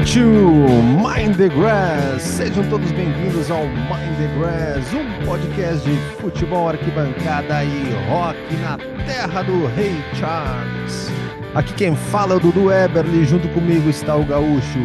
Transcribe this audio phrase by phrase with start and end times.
[0.00, 2.22] To Mind the Grass.
[2.22, 8.78] Sejam todos bem-vindos ao Mind the Grass, um podcast de futebol, arquibancada e rock na
[9.04, 11.10] terra do Rei Charles.
[11.54, 14.78] Aqui quem fala é o Dudu Eberly, junto comigo está o gaúcho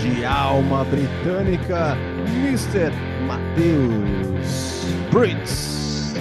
[0.00, 1.94] de alma britânica,
[2.34, 2.90] Mr.
[3.26, 6.14] Matheus Brits.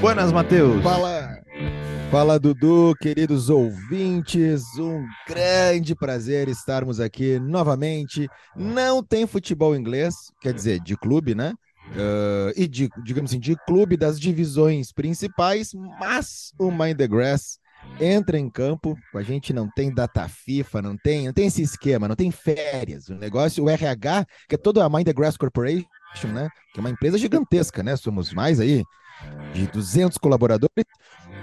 [0.00, 0.82] Buenas, Matheus.
[0.84, 1.21] Fala,
[2.12, 8.28] fala Dudu, queridos ouvintes, um grande prazer estarmos aqui novamente.
[8.54, 11.54] Não tem futebol inglês, quer dizer, de clube, né?
[11.92, 17.58] Uh, e de, digamos assim, de clube das divisões principais, mas o Mind the Grass
[17.98, 22.06] entra em campo, a gente não tem data FIFA, não tem, não tem esse esquema,
[22.06, 23.08] não tem férias.
[23.08, 25.86] O negócio, o RH, que é toda a Mind the Grass Corporation,
[26.30, 26.50] né?
[26.74, 27.96] Que é uma empresa gigantesca, né?
[27.96, 28.84] Somos mais aí
[29.54, 30.84] de 200 colaboradores.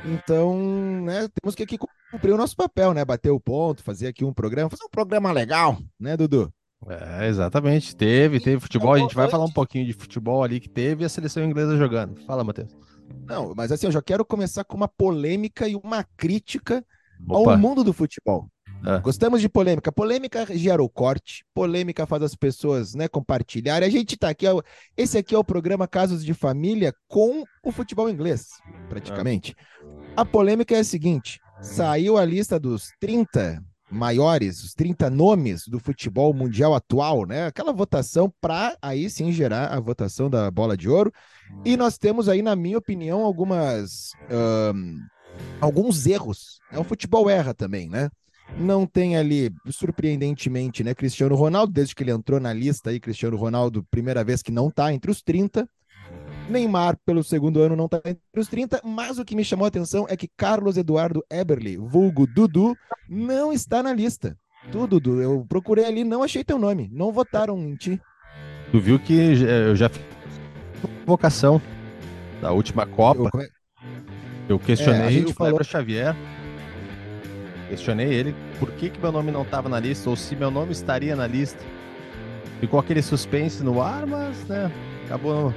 [0.05, 0.55] Então,
[1.03, 1.78] né, temos que aqui
[2.11, 3.03] cumprir o nosso papel, né?
[3.03, 6.52] Bater o ponto, fazer aqui um programa, fazer um programa legal, né, Dudu?
[6.88, 7.95] É, exatamente.
[7.95, 8.94] Teve, teve futebol.
[8.94, 11.77] A gente vai falar um pouquinho de futebol ali que teve e a seleção inglesa
[11.77, 12.20] jogando.
[12.25, 12.75] Fala, Matheus.
[13.25, 16.86] Não, mas assim, eu já quero começar com uma polêmica e uma crítica
[17.27, 17.52] Opa.
[17.52, 18.47] ao mundo do futebol.
[18.86, 19.00] É.
[19.00, 19.92] Gostamos de polêmica.
[19.92, 23.88] Polêmica gera o corte, polêmica faz as pessoas né, compartilharem.
[23.88, 24.46] A gente tá aqui,
[24.96, 28.48] esse aqui é o programa Casos de Família com o futebol inglês,
[28.88, 29.56] praticamente.
[30.16, 35.80] A polêmica é a seguinte: saiu a lista dos 30 maiores, os 30 nomes do
[35.80, 37.48] futebol mundial atual, né?
[37.48, 41.12] Aquela votação para aí sim gerar a votação da bola de ouro.
[41.66, 44.14] E nós temos aí, na minha opinião, algumas.
[44.32, 45.00] Um,
[45.60, 46.60] alguns erros.
[46.72, 48.10] O futebol erra também, né?
[48.58, 53.37] Não tem ali, surpreendentemente, né, Cristiano Ronaldo, desde que ele entrou na lista aí, Cristiano
[53.37, 55.67] Ronaldo, primeira vez que não está entre os 30.
[56.49, 59.67] Neymar, pelo segundo ano, não está entre os 30, mas o que me chamou a
[59.67, 62.76] atenção é que Carlos Eduardo Eberly, vulgo Dudu,
[63.08, 64.36] não está na lista.
[64.71, 68.02] Tu, Dudu, eu procurei ali, não achei teu nome, não votaram em ti.
[68.71, 70.04] Tu viu que eu já fiz
[71.05, 71.61] vocação
[72.42, 73.30] da última Copa.
[73.33, 73.49] Eu,
[74.49, 76.15] eu questionei é, o Kleber Xavier
[77.70, 80.72] Questionei ele por que, que meu nome não estava na lista, ou se meu nome
[80.72, 81.64] estaria na lista.
[82.60, 84.70] Ficou aquele suspense no ar, mas, né,
[85.06, 85.54] acabou,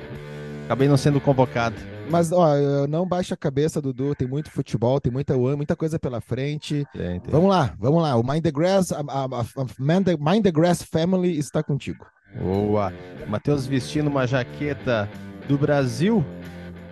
[0.66, 1.74] acabei não sendo convocado.
[2.10, 4.14] Mas, ó, não baixa a cabeça, Dudu.
[4.14, 6.86] Tem muito futebol, tem muita muita coisa pela frente.
[6.92, 7.30] Tem, tem.
[7.32, 8.14] Vamos lá, vamos lá.
[8.16, 12.04] O Mind the Grass, a, a, a Mind the Grass Family está contigo.
[12.38, 12.92] Boa.
[13.28, 15.08] Matheus vestindo uma jaqueta
[15.48, 16.24] do Brasil.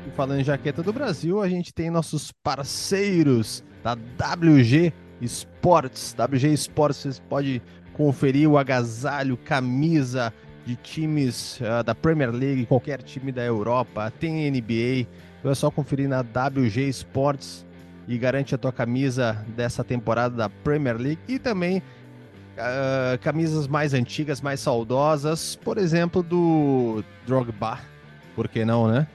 [0.07, 6.49] E falando em jaqueta do Brasil, a gente tem nossos parceiros da WG Esportes, WG
[6.53, 10.33] Esportes, você pode conferir o agasalho, camisa
[10.65, 15.07] de times uh, da Premier League, qualquer time da Europa, tem NBA.
[15.39, 17.67] Então é só conferir na WG Esportes
[18.07, 23.95] e garante a tua camisa dessa temporada da Premier League e também uh, camisas mais
[23.95, 27.79] antigas, mais saudosas, por exemplo, do Drogba.
[28.35, 29.07] Por que não, né?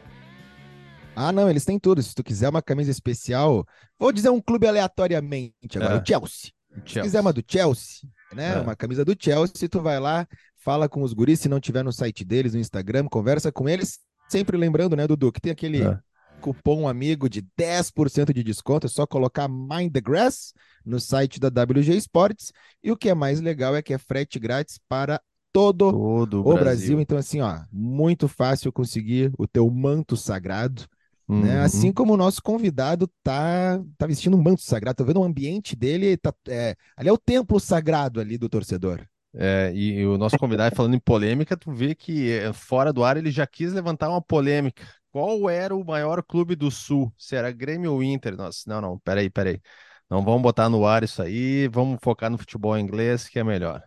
[1.16, 2.02] Ah, não, eles têm tudo.
[2.04, 3.66] Se tu quiser uma camisa especial,
[3.98, 6.02] vou dizer um clube aleatoriamente agora, é.
[6.02, 6.52] o Chelsea.
[6.84, 6.94] Chelsea.
[6.94, 8.56] Se quiser uma do Chelsea, né?
[8.56, 8.60] É.
[8.60, 10.28] Uma camisa do Chelsea, tu vai lá,
[10.58, 14.00] fala com os guris, se não tiver no site deles, no Instagram, conversa com eles.
[14.28, 16.00] Sempre lembrando, né, Dudu, que tem aquele é.
[16.42, 21.48] cupom amigo de 10% de desconto, é só colocar Mind the Grass no site da
[21.48, 22.52] WG Sports.
[22.84, 25.22] E o que é mais legal é que é frete grátis para
[25.54, 26.64] todo, todo o Brasil.
[26.64, 27.02] Brasil.
[27.02, 30.86] Então, assim, ó, muito fácil conseguir o teu manto sagrado
[31.28, 31.42] Uhum.
[31.42, 31.60] Né?
[31.62, 35.76] Assim como o nosso convidado tá, tá vestindo um manto sagrado, tô vendo o ambiente
[35.76, 39.06] dele, tá, é, ali é o templo sagrado ali do torcedor.
[39.38, 43.04] É, e, e, o nosso convidado falando em polêmica, tu vê que é, fora do
[43.04, 44.86] ar ele já quis levantar uma polêmica.
[45.12, 47.12] Qual era o maior clube do Sul?
[47.18, 48.36] Se era Grêmio ou Inter?
[48.36, 49.62] Nossa, não, não, peraí, peraí.
[50.10, 53.84] Não vamos botar no ar isso aí, vamos focar no futebol inglês, que é melhor.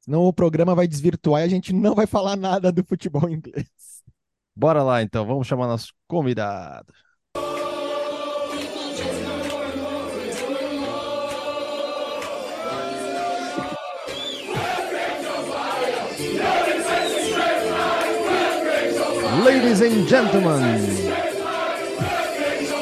[0.00, 3.66] Senão o programa vai desvirtuar e a gente não vai falar nada do futebol inglês.
[4.58, 6.86] Bora lá então, vamos chamar nosso convidado.
[19.44, 20.80] Ladies and gentlemen,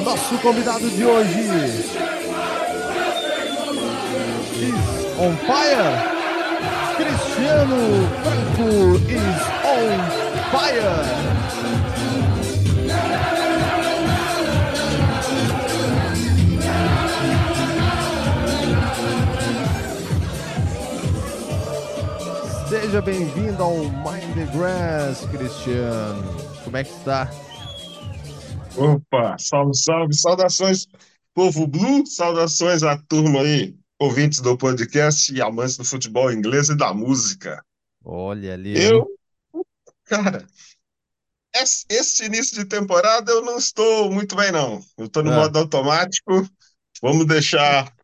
[0.04, 1.94] nosso convidado de hoje is
[5.18, 6.14] on fire.
[6.96, 9.98] Cristiano Franco is on
[10.52, 11.43] fire.
[22.74, 26.24] Seja bem-vindo ao Mind the Grass, Cristiano.
[26.64, 27.30] Como é que está?
[28.76, 30.88] Opa, salve, salve, saudações,
[31.32, 36.76] povo blue, saudações à turma aí ouvintes do podcast e amantes do futebol inglês e
[36.76, 37.64] da música.
[38.04, 38.76] Olha ali.
[38.76, 39.06] Eu,
[40.06, 40.44] cara,
[41.88, 44.82] esse início de temporada eu não estou muito bem, não.
[44.98, 45.36] Eu estou no é.
[45.36, 46.44] modo automático.
[47.00, 47.94] Vamos deixar.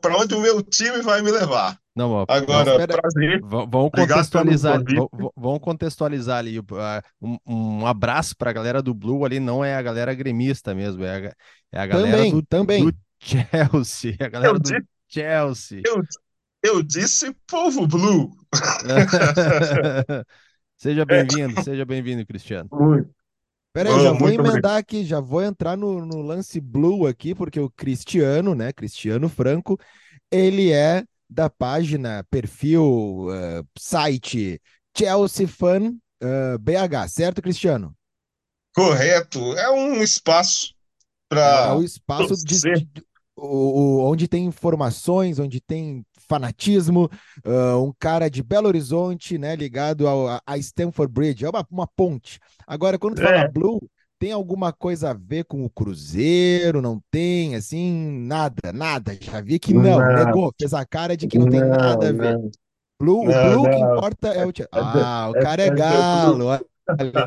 [0.00, 1.81] Para onde o meu time vai me levar.
[1.94, 3.40] Não, Agora, não, prazer.
[3.42, 4.82] Vamos contextualizar,
[5.36, 6.58] vamos contextualizar ali.
[7.20, 11.04] Um, um abraço para a galera do Blue ali, não é a galera gremista mesmo,
[11.04, 11.34] é a,
[11.72, 12.84] é a galera também, do, também.
[12.86, 14.16] do Chelsea.
[14.20, 15.82] A galera eu do disse, Chelsea.
[15.84, 16.02] Eu,
[16.62, 18.30] eu disse povo Blue.
[20.78, 21.62] seja bem-vindo, é.
[21.62, 22.70] seja bem-vindo, Cristiano.
[22.72, 23.10] Muito.
[23.74, 27.58] Peraí, oh, já vou emendar aqui, já vou entrar no, no lance blue aqui, porque
[27.58, 29.78] o Cristiano, né, Cristiano Franco,
[30.30, 34.60] ele é da página, perfil, uh, site
[34.96, 37.94] Chelsea Fan uh, BH, certo, Cristiano?
[38.74, 39.56] Correto.
[39.56, 40.74] É um espaço
[41.28, 41.68] para.
[41.68, 43.04] É o espaço de, de,
[43.36, 47.10] o, onde tem informações, onde tem fanatismo,
[47.44, 51.86] uh, um cara de Belo Horizonte, né, ligado ao, a Stanford Bridge, é uma, uma
[51.86, 52.38] ponte.
[52.66, 53.26] Agora, quando tu é.
[53.26, 53.80] fala Blue,
[54.22, 56.80] tem alguma coisa a ver com o Cruzeiro?
[56.80, 59.18] Não tem, assim, nada, nada.
[59.20, 60.14] Já vi que não, não.
[60.14, 62.38] negou, fez a cara de que não, não tem nada a ver.
[63.00, 64.50] Blue, não, o Blue que importa é o.
[64.50, 66.46] É ah, o cara é, é galo.
[66.46, 66.62] Olha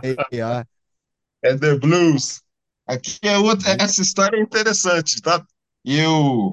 [0.01, 0.63] aí, ó.
[1.43, 2.41] É The Blues.
[2.87, 3.75] Aqui é outra.
[3.77, 5.45] Essa história é interessante, tá?
[5.83, 6.49] E eu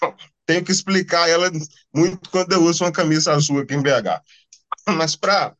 [0.46, 1.50] tenho que explicar ela
[1.94, 4.22] muito quando eu uso uma camisa azul aqui em BH.
[4.88, 5.54] Mas para.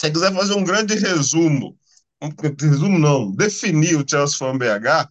[0.00, 1.76] Se você quiser fazer um grande resumo
[2.58, 5.10] resumo não, definir o Chelsea Fan BH,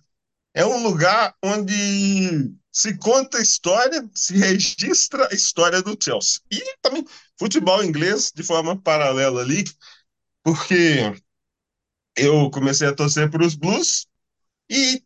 [0.54, 6.42] é um lugar onde se conta história, se registra a história do Chelsea.
[6.52, 7.06] E também
[7.38, 9.64] futebol inglês de forma paralela ali,
[10.44, 11.14] porque
[12.16, 14.08] eu comecei a torcer para os Blues
[14.70, 15.04] e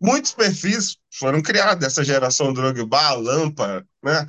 [0.00, 4.26] muitos perfis foram criados, essa geração Drogba, Lampa, né?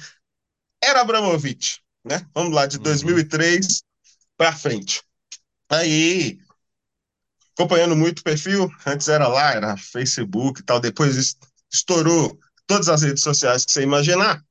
[0.82, 2.26] Era Abramovich, né?
[2.34, 3.74] Vamos lá, de 2003 uhum.
[4.38, 5.04] para frente.
[5.70, 6.40] Aí
[7.58, 8.72] acompanhando muito o perfil.
[8.86, 10.80] Antes era lá, era Facebook e tal.
[10.80, 11.36] Depois
[11.74, 14.46] estourou todas as redes sociais que você imaginar.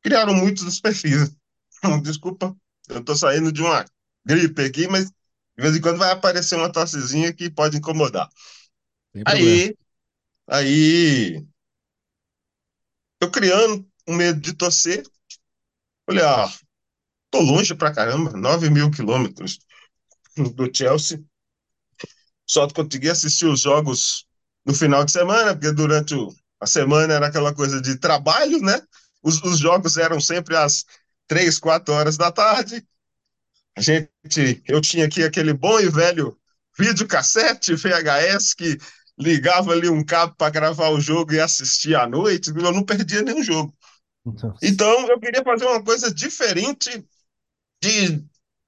[0.00, 1.34] Criaram muitos dos perfis.
[2.02, 2.56] Desculpa,
[2.88, 3.84] eu estou saindo de uma
[4.24, 8.28] gripe aqui, mas de vez em quando vai aparecer uma tossezinha que pode incomodar.
[9.26, 9.76] Aí,
[10.48, 11.46] aí,
[13.20, 15.04] eu criando um medo de torcer,
[16.08, 16.52] olha, ah,
[17.30, 19.60] tô longe pra caramba, 9 mil quilômetros
[20.36, 21.24] do Chelsea,
[22.46, 24.26] só consegui assistir os jogos
[24.64, 26.14] no final de semana, porque durante
[26.60, 28.80] a semana era aquela coisa de trabalho, né?
[29.22, 30.84] Os, os jogos eram sempre às
[31.26, 32.86] três, quatro horas da tarde.
[33.76, 36.38] A gente, eu tinha aqui aquele bom e velho
[36.78, 38.78] videocassete VHS que
[39.18, 43.22] ligava ali um cabo para gravar o jogo e assistir à noite, eu não perdia
[43.22, 43.74] nenhum jogo.
[44.62, 47.04] Então eu queria fazer uma coisa diferente
[47.82, 48.24] de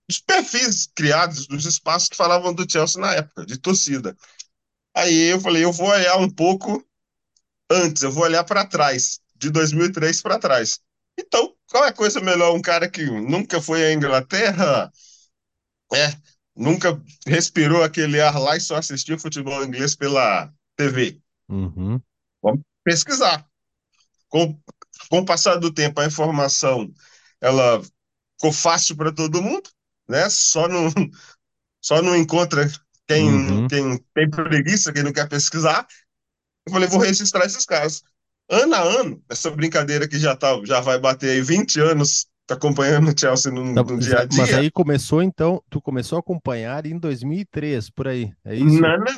[0.08, 4.16] os perfis criados dos espaços que falavam do Chelsea na época, de torcida.
[4.94, 6.84] Aí eu falei, eu vou olhar um pouco
[7.70, 10.80] antes, eu vou olhar para trás, de 2003 para trás.
[11.18, 12.54] Então, qual é a coisa melhor?
[12.54, 14.92] Um cara que nunca foi à Inglaterra,
[15.92, 16.16] é,
[16.54, 21.20] nunca respirou aquele ar lá e só assistiu futebol inglês pela TV.
[21.48, 22.00] Uhum.
[22.42, 23.46] Vamos pesquisar.
[24.28, 24.58] Com,
[25.08, 26.92] com o passar do tempo, a informação
[27.40, 27.82] ela
[28.34, 29.68] ficou fácil para todo mundo
[30.08, 30.28] né?
[30.30, 30.88] Só não,
[31.80, 32.70] só não encontra
[33.06, 33.68] quem, uhum.
[33.68, 35.86] quem tem preguiça, quem não quer pesquisar.
[36.66, 38.02] Eu falei, vou registrar esses caras.
[38.48, 43.10] Ano a ano, essa brincadeira que já, tá, já vai bater aí 20 anos acompanhando
[43.10, 44.40] o Chelsea no, tá, no, dia a dia.
[44.40, 48.80] Mas aí começou, então, tu começou a acompanhar em 2003, por aí, é isso?
[48.80, 49.14] Não, não,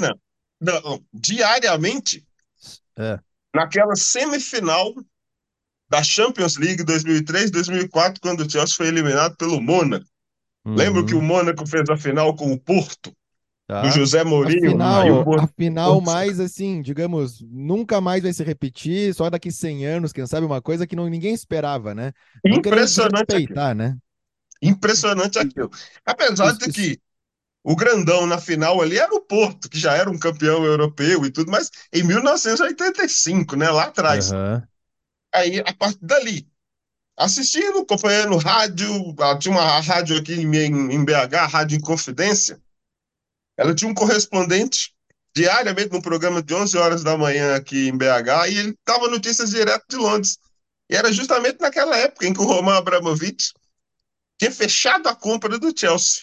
[0.61, 0.81] não.
[0.83, 2.27] não diariamente,
[2.97, 3.19] é.
[3.55, 4.95] naquela semifinal
[5.91, 10.07] da Champions League 2003-2004, quando o Chelsea foi eliminado pelo Mônaco.
[10.69, 10.75] Uhum.
[10.75, 13.11] Lembro que o Mônaco fez a final com o Porto,
[13.67, 13.81] tá.
[13.81, 14.69] do José Mourinho.
[14.69, 15.45] A final, Porto...
[15.45, 20.27] a final mais assim, digamos, nunca mais vai se repetir, só daqui 100 anos, quem
[20.27, 22.13] sabe uma coisa que não, ninguém esperava, né?
[22.45, 23.97] Impressionante respeitar, né?
[24.61, 25.71] Impressionante aquilo.
[26.05, 26.99] Apesar isso, de que isso...
[27.65, 31.31] o grandão na final ali era o Porto, que já era um campeão europeu e
[31.31, 34.33] tudo, mas em 1985, né, lá atrás.
[34.33, 34.63] Uhum.
[35.33, 36.49] Aí, a partir dali,
[37.19, 39.15] assistindo, acompanhando rádio.
[39.41, 42.61] Tinha uma rádio aqui em, em BH, Rádio Inconfidência.
[43.57, 44.95] Ela tinha um correspondente
[45.35, 49.51] diariamente no programa de 11 horas da manhã aqui em BH e ele dava notícias
[49.51, 50.39] direto de Londres.
[50.89, 53.53] E era justamente naquela época em que o Roman Abramovich
[54.39, 56.23] tinha fechado a compra do Chelsea.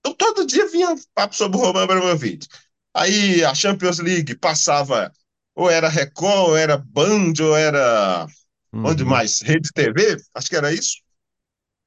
[0.00, 2.48] Então todo dia vinha papo sobre o Roman Abramovich.
[2.92, 5.12] Aí a Champions League passava,
[5.54, 8.26] ou era Record, ou era Band, ou era
[8.72, 8.86] uhum.
[8.86, 9.40] onde mais?
[9.40, 10.96] Rede TV, acho que era isso,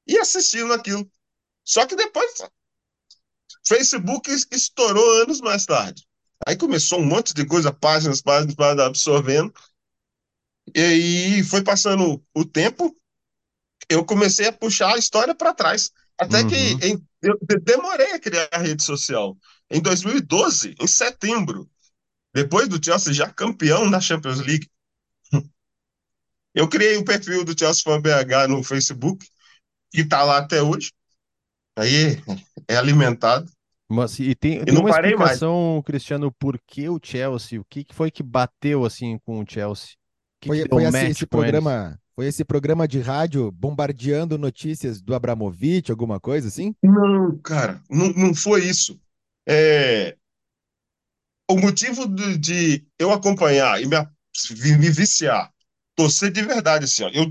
[0.06, 1.10] e assistindo aquilo.
[1.64, 2.42] Só que depois,
[3.66, 6.04] Facebook estourou anos mais tarde.
[6.46, 9.52] Aí começou um monte de coisa, páginas, páginas, páginas, absorvendo.
[10.74, 12.96] E aí foi passando o tempo,
[13.88, 15.92] eu comecei a puxar a história para trás.
[16.18, 16.48] Até uhum.
[16.48, 19.36] que em, eu demorei a criar a rede social.
[19.70, 21.70] Em 2012, em setembro,
[22.34, 24.68] depois do Chelsea já campeão da Champions League,
[26.54, 29.26] eu criei o perfil do Chelsea Fan BH no Facebook,
[29.90, 30.92] que está lá até hoje.
[31.76, 32.22] Aí
[32.68, 33.50] é alimentado.
[33.90, 35.84] Mas, e tem, e tem uma explicação, mais.
[35.84, 37.60] Cristiano, por que o Chelsea?
[37.60, 39.90] O que, foi que bateu assim com o Chelsea?
[40.40, 41.98] Que foi, que foi assim, esse programa, eles?
[42.14, 46.74] foi esse programa de rádio bombardeando notícias do Abramovich, alguma coisa assim?
[46.82, 48.98] Não, cara, não, não foi isso.
[49.46, 50.16] É...
[51.50, 53.96] O motivo de, de eu acompanhar e me,
[54.78, 55.51] me viciar,
[55.96, 57.08] torcer de verdade, assim, ó.
[57.08, 57.28] Eu,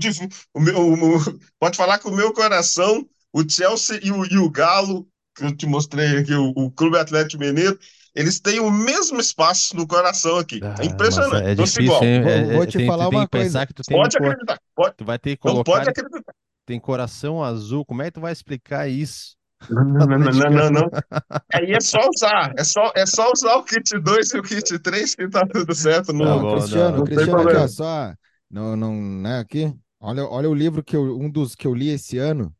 [0.54, 4.50] o meu, o, pode falar que o meu coração, o Chelsea e o, e o
[4.50, 7.78] Galo que eu te mostrei aqui, o, o Clube Atlético Mineiro,
[8.14, 10.60] eles têm o mesmo espaço no coração aqui.
[10.62, 11.46] É ah, é impressionante.
[11.46, 12.04] É difícil, igual.
[12.04, 13.66] É, vou, vou, te tem, falar uma coisa.
[13.66, 14.58] Que tu tem pode acreditar.
[14.74, 14.96] Pode.
[14.96, 15.56] Tu vai ter que colocar.
[15.56, 16.34] Não pode acreditar.
[16.66, 17.84] Tem coração azul.
[17.84, 19.36] Como é que tu vai explicar isso?
[19.70, 20.90] Não, não, não, não, não.
[21.54, 22.52] Aí é só usar.
[22.58, 25.72] É só, é só usar o kit 2 e o kit 3 que tá tudo
[25.72, 26.12] certo.
[26.12, 28.12] Não, não Cristiano, não, Cristiano, aqui, ó, só.
[28.52, 29.74] Não, não, né, aqui.
[29.98, 32.54] Olha, olha o livro que eu, um dos que eu li esse ano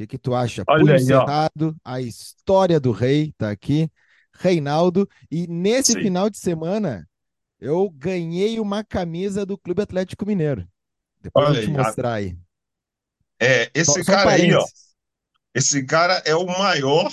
[0.00, 0.64] que, que tu acha?
[0.66, 1.06] Olha aí,
[1.84, 3.90] a história do rei, tá aqui.
[4.32, 5.06] Reinaldo.
[5.30, 6.00] E nesse Sim.
[6.00, 7.06] final de semana,
[7.58, 10.66] eu ganhei uma camisa do Clube Atlético Mineiro.
[11.20, 12.38] Depois Olha eu te mostrar aí.
[13.38, 14.64] É, esse só, cara só aí, ó.
[15.54, 17.12] Esse cara é o maior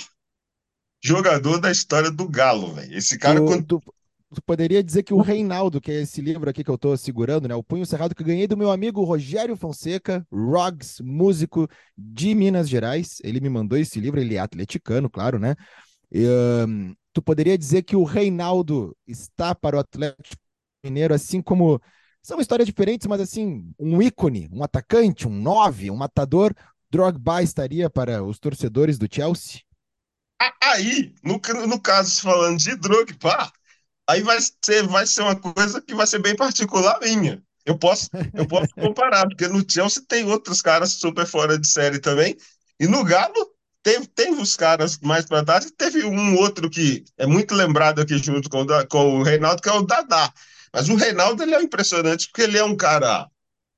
[1.02, 2.96] jogador da história do Galo, velho.
[2.96, 3.66] Esse cara, tu, quando...
[3.66, 3.94] tu,
[4.34, 7.48] tu poderia dizer que o Reinaldo, que é esse livro aqui que eu estou segurando,
[7.48, 7.54] né?
[7.54, 12.68] O Punho Cerrado, que eu ganhei do meu amigo Rogério Fonseca, Rogs, músico de Minas
[12.68, 13.18] Gerais.
[13.24, 15.54] Ele me mandou esse livro, ele é atleticano, claro, né?
[16.12, 20.42] E, um, tu poderia dizer que o Reinaldo está para o Atlético
[20.84, 21.80] Mineiro, assim como.
[22.22, 26.52] São histórias diferentes, mas assim, um ícone, um atacante, um nove, um matador.
[26.90, 29.60] Drogba estaria para os torcedores do Chelsea?
[30.62, 33.50] Aí, no, no caso, falando de Drogba,
[34.08, 37.42] aí vai ser, vai ser uma coisa que vai ser bem particular minha.
[37.64, 41.98] Eu posso, eu posso comparar, porque no Chelsea tem outros caras super fora de série
[41.98, 42.36] também,
[42.80, 47.26] e no Galo teve, teve os caras mais para trás, teve um outro que é
[47.26, 50.32] muito lembrado aqui junto com, o, com o Reinaldo, que é o Dadá.
[50.72, 53.28] Mas o Reinaldo ele é impressionante porque ele é um cara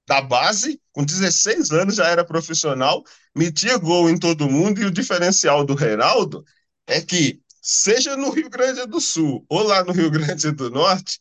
[0.07, 3.03] da base, com 16 anos já era profissional,
[3.35, 6.45] metia gol em todo mundo, e o diferencial do Reinaldo
[6.87, 11.19] é que seja no Rio Grande do Sul ou lá no Rio Grande do Norte,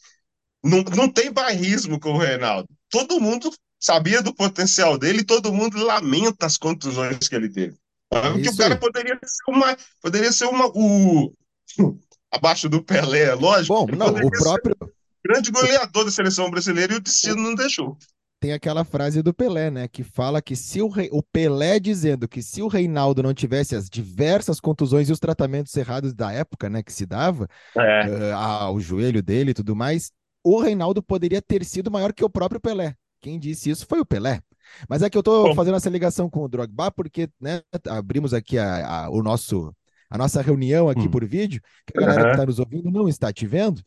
[0.63, 2.67] não, não tem bairrismo com o Reinaldo.
[2.89, 7.77] Todo mundo sabia do potencial dele e todo mundo lamenta as contusões que ele teve.
[8.12, 9.77] É Porque o cara poderia ser uma.
[10.01, 10.65] Poderia ser uma.
[10.74, 11.34] O,
[12.31, 13.86] abaixo do Pelé, lógico.
[13.86, 14.75] Bom, não, o próprio.
[15.24, 17.98] Grande goleador da seleção brasileira e o destino não deixou
[18.39, 19.88] tem aquela frase do Pelé, né?
[19.88, 23.75] Que fala que se o, rei, o Pelé dizendo que se o Reinaldo não tivesse
[23.75, 26.81] as diversas contusões e os tratamentos errados da época, né?
[26.81, 28.08] Que se dava é.
[28.08, 30.12] uh, ao joelho dele e tudo mais,
[30.43, 32.96] o Reinaldo poderia ter sido maior que o próprio Pelé.
[33.19, 34.41] Quem disse isso foi o Pelé.
[34.88, 37.62] Mas é que eu tô fazendo essa ligação com o Drogba porque, né?
[37.88, 39.74] Abrimos aqui a, a o nosso
[40.10, 41.12] a nossa reunião aqui hum.
[41.12, 42.27] por vídeo, que a galera uhum.
[42.27, 43.84] que está nos ouvindo não está te vendo,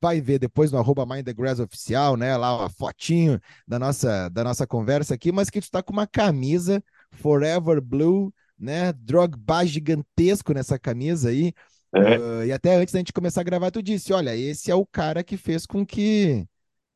[0.00, 2.36] vai ver depois no arroba Mind the Grass oficial, né?
[2.36, 6.06] Lá a fotinho da nossa, da nossa conversa aqui, mas que tu tá com uma
[6.06, 8.92] camisa Forever Blue, né?
[8.92, 11.52] Drogba gigantesco nessa camisa aí.
[11.92, 12.18] É.
[12.18, 14.86] Uh, e até antes da gente começar a gravar, tu disse: olha, esse é o
[14.86, 16.46] cara que fez com que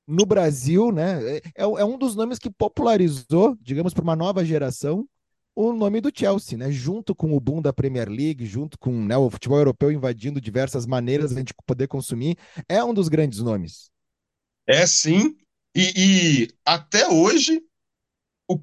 [0.06, 1.36] no Brasil, né?
[1.36, 5.06] É, é, é um dos nomes que popularizou, digamos, para uma nova geração,
[5.54, 6.70] o nome do Chelsea, né?
[6.70, 10.86] Junto com o boom da Premier League, junto com né, o futebol europeu invadindo diversas
[10.86, 12.36] maneiras de a gente poder consumir,
[12.68, 13.90] é um dos grandes nomes.
[14.66, 15.36] É sim,
[15.74, 17.62] e, e até hoje
[18.48, 18.58] o,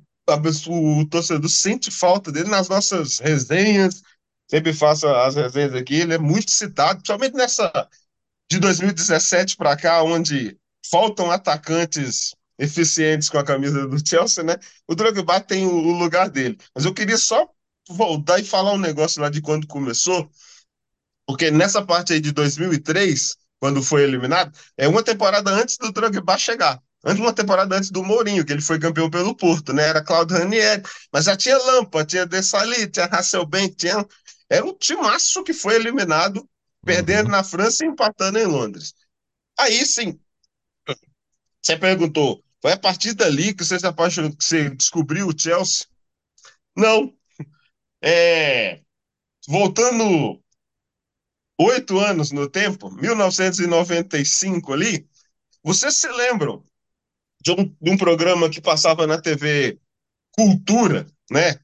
[1.00, 4.01] o torcedor sente falta dele nas nossas resenhas,
[4.50, 7.89] sempre faço as resenhas aqui, ele é muito citado, principalmente nessa
[8.50, 10.57] de 2017 para cá, onde
[10.89, 14.56] faltam atacantes eficientes com a camisa do Chelsea, né?
[14.88, 16.58] O Drogba tem o, o lugar dele.
[16.75, 17.50] Mas eu queria só
[17.89, 20.30] voltar e falar um negócio lá de quando começou,
[21.25, 26.38] porque nessa parte aí de 2003, quando foi eliminado, é uma temporada antes do Drogba
[26.38, 26.82] chegar.
[27.03, 29.88] Antes uma temporada antes do Mourinho, que ele foi campeão pelo Porto, né?
[29.88, 34.06] Era Claudio Ranieri, mas já tinha Lampa, tinha Dessali, tinha Hasselbank, tinha...
[34.48, 36.48] Era um timaço que foi eliminado,
[36.86, 37.32] perdendo uhum.
[37.32, 38.94] na França e empatando em Londres.
[39.58, 40.20] Aí sim,
[41.62, 45.88] você perguntou Foi a partir dali que você se apaixonou, que você descobriu o Chelsea?
[46.75, 47.13] Não.
[48.03, 48.82] É,
[49.48, 50.41] voltando
[51.60, 55.08] oito anos no tempo, 1995 ali,
[55.63, 56.63] vocês se lembram
[57.41, 59.80] de um, de um programa que passava na TV
[60.32, 61.60] Cultura, né?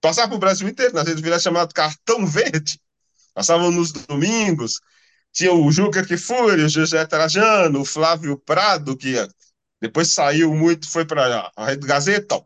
[0.00, 2.80] Passava para o Brasil inteiro, na rede chamado Cartão Verde.
[3.32, 4.80] Passavam nos domingos.
[5.32, 9.14] Tinha o Juca Kifuri, o José Trajano, o Flávio Prado, que
[9.82, 12.40] depois saiu muito, foi para a Rede Gazeta.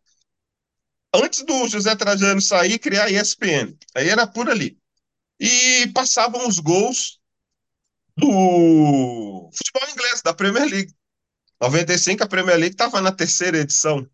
[1.14, 3.76] Antes do José Trajano sair, criar a ESPN.
[3.94, 4.78] Aí era por ali.
[5.38, 7.20] E passavam os gols
[8.16, 10.94] do futebol inglês, da Premier League.
[11.60, 14.08] 95, a Premier League estava na terceira edição.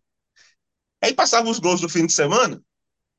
[1.01, 2.61] Aí passavam os gols do fim de semana.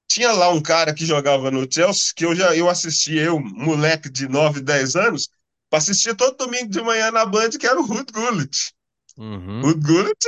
[0.06, 4.10] Tinha lá um cara que jogava no Chelsea, que eu já eu assisti, eu, moleque
[4.10, 5.30] de 9, 10 anos,
[5.70, 8.74] para assistir todo domingo de manhã na Band, que era o Ruud Gullit.
[9.16, 9.60] Uhum.
[9.62, 10.26] Ruud Gullit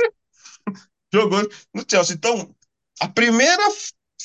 [1.13, 2.15] jogou no Chelsea.
[2.15, 2.53] Então,
[2.99, 3.63] a primeira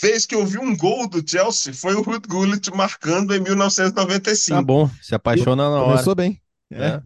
[0.00, 4.56] vez que eu vi um gol do Chelsea foi o Ruud Gullit marcando em 1995.
[4.56, 5.90] Tá bom, se apaixona na hora.
[5.92, 6.40] Começou bem.
[6.70, 6.84] É.
[6.84, 7.02] é.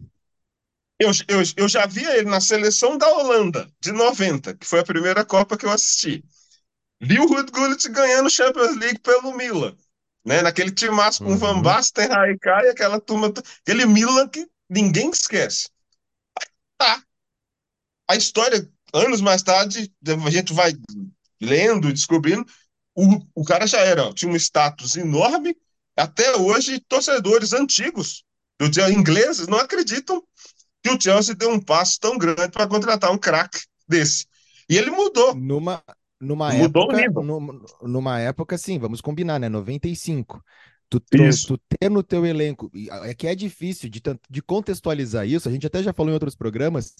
[0.99, 4.85] Eu, eu, eu já via ele na seleção da Holanda, de 90, que foi a
[4.85, 6.23] primeira Copa que eu assisti.
[6.99, 9.75] Vi o Ruud Gullit ganhando Champions League pelo Milan.
[10.25, 10.41] Né?
[10.41, 11.37] Naquele timaço com uhum.
[11.37, 15.69] Van Basten, Raikkonen e aquela turma, aquele Milan que ninguém esquece.
[18.07, 19.91] A história, anos mais tarde,
[20.25, 20.73] a gente vai
[21.41, 22.45] lendo, descobrindo,
[22.95, 25.55] o, o cara já era, tinha um status enorme,
[25.95, 28.23] até hoje torcedores antigos
[28.59, 30.23] do ingleses não acreditam
[30.83, 34.25] que o Chelsea deu um passo tão grande para contratar um craque desse.
[34.69, 35.35] E ele mudou.
[35.35, 35.83] Numa,
[36.19, 39.49] numa mudou época, numa, numa época, sim, vamos combinar, né?
[39.49, 40.43] 95.
[40.89, 41.01] Tu,
[41.47, 42.71] tu, ter no teu elenco,
[43.03, 46.33] é que é difícil de, de contextualizar isso, a gente até já falou em outros
[46.33, 46.95] programas,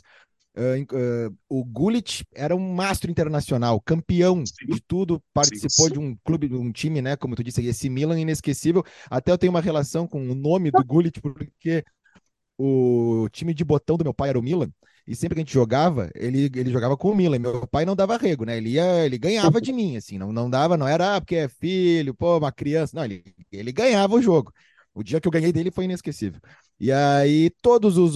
[0.57, 4.65] Uh, uh, o Gullit era um mastro internacional, campeão sim.
[4.65, 5.93] de tudo, participou sim, sim.
[5.93, 7.15] de um clube, de um time, né?
[7.15, 8.83] Como tu disse, esse Milan inesquecível.
[9.07, 11.83] Até eu tenho uma relação com o nome do Gullit, porque
[12.57, 14.71] o time de botão do meu pai era o Milan,
[15.07, 17.39] e sempre que a gente jogava, ele, ele jogava com o Milan.
[17.39, 18.57] Meu pai não dava rego, né?
[18.57, 21.47] Ele ia, ele ganhava de mim, assim, não, não dava, não era ah, porque é
[21.47, 22.97] filho, pô, uma criança.
[22.97, 24.51] Não, ele, ele ganhava o jogo.
[24.97, 26.41] O dia que eu ganhei dele foi inesquecível.
[26.79, 28.15] E aí, todos os,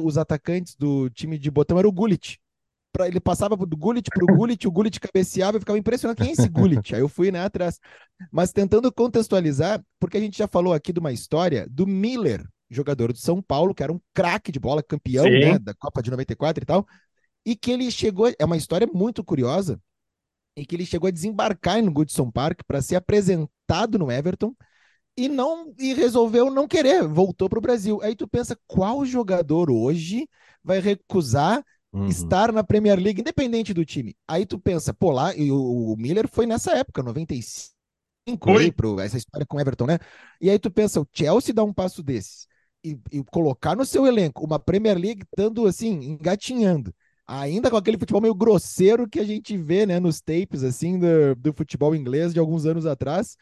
[0.00, 2.38] os atacantes do time de botão eram o Gullit.
[2.92, 6.16] Pra, ele passava do Gullit pro Gullit, o Gullit cabeceava e ficava impressionado.
[6.16, 6.94] Quem é esse Gullit?
[6.94, 7.80] Aí eu fui né, atrás.
[8.30, 13.12] Mas tentando contextualizar, porque a gente já falou aqui de uma história do Miller, jogador
[13.12, 16.62] do São Paulo, que era um craque de bola, campeão né, da Copa de 94
[16.62, 16.86] e tal,
[17.44, 19.80] e que ele chegou, é uma história muito curiosa,
[20.56, 24.54] e que ele chegou a desembarcar no Goodson Park para ser apresentado no Everton
[25.24, 28.00] e não e resolveu não querer, voltou para o Brasil.
[28.02, 30.26] Aí tu pensa qual jogador hoje
[30.64, 32.06] vai recusar uhum.
[32.06, 34.16] estar na Premier League, independente do time.
[34.26, 38.98] Aí tu pensa, pô, lá, e o, o Miller foi nessa época, 95, aí, pro,
[38.98, 39.98] essa história com Everton, né?
[40.40, 42.46] E aí tu pensa, o Chelsea dá um passo desse
[42.82, 46.94] e, e, colocar no seu elenco uma Premier League estando assim, engatinhando.
[47.26, 51.34] Ainda com aquele futebol meio grosseiro que a gente vê né, nos tapes assim do,
[51.36, 53.36] do futebol inglês de alguns anos atrás.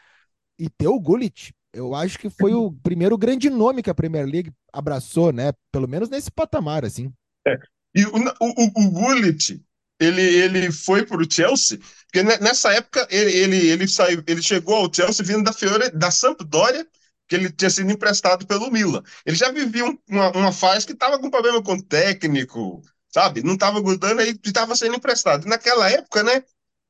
[0.58, 4.26] E ter o Gullit, eu acho que foi o primeiro grande nome que a Premier
[4.26, 5.52] League abraçou, né?
[5.72, 7.12] Pelo menos nesse patamar, assim.
[7.46, 7.56] É.
[7.94, 9.62] E o, o, o Gullit,
[9.98, 14.76] ele, ele foi para o Chelsea, porque nessa época ele, ele, ele, saiu, ele chegou
[14.76, 16.86] ao Chelsea vindo da Fiore, da Sampdoria
[17.28, 19.02] que ele tinha sido emprestado pelo Milan.
[19.24, 23.42] Ele já vivia um, uma, uma fase que estava com problema com o técnico, sabe?
[23.42, 25.46] Não estava gostando, aí estava sendo emprestado.
[25.46, 26.42] Naquela época, né?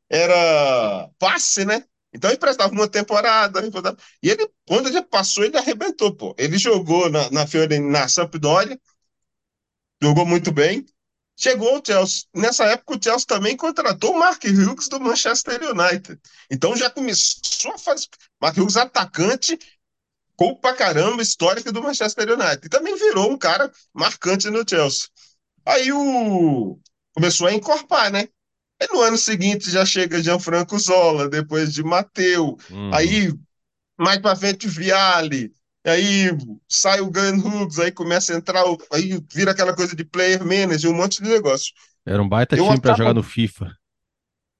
[0.08, 1.84] Era passe, né?
[2.12, 3.60] Então emprestava uma temporada,
[4.22, 6.34] e ele, quando ele passou, ele arrebentou, pô.
[6.38, 7.44] Ele jogou na, na,
[7.90, 8.80] na Sampdoria,
[10.02, 10.86] jogou muito bem,
[11.36, 12.24] chegou ao Chelsea.
[12.34, 16.18] Nessa época, o Chelsea também contratou o Mark Hughes do Manchester United.
[16.50, 18.06] Então já começou a fazer.
[18.40, 19.58] Mark Hughes, atacante,
[20.38, 22.60] gol pra caramba histórica do Manchester United.
[22.64, 25.08] E também virou um cara marcante no Chelsea.
[25.66, 26.78] Aí o
[27.12, 28.28] começou a encorpar, né?
[28.80, 32.56] Aí no ano seguinte já chega Gianfranco Zola, depois de Mateu.
[32.70, 32.94] Uhum.
[32.94, 33.32] Aí
[33.98, 35.52] mais pra frente Viale.
[35.84, 36.30] Aí
[36.68, 38.62] sai o Gun Hughes, aí começa a entrar,
[38.92, 41.72] aí vira aquela coisa de player manager, um monte de negócio.
[42.06, 43.76] Era um baita eu time para jogar no FIFA.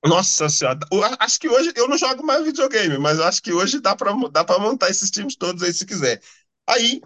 [0.04, 0.78] Nossa senhora,
[1.18, 4.44] acho que hoje eu não jogo mais videogame, mas acho que hoje dá para dá
[4.44, 6.22] pra montar esses times todos aí se quiser.
[6.68, 7.00] Aí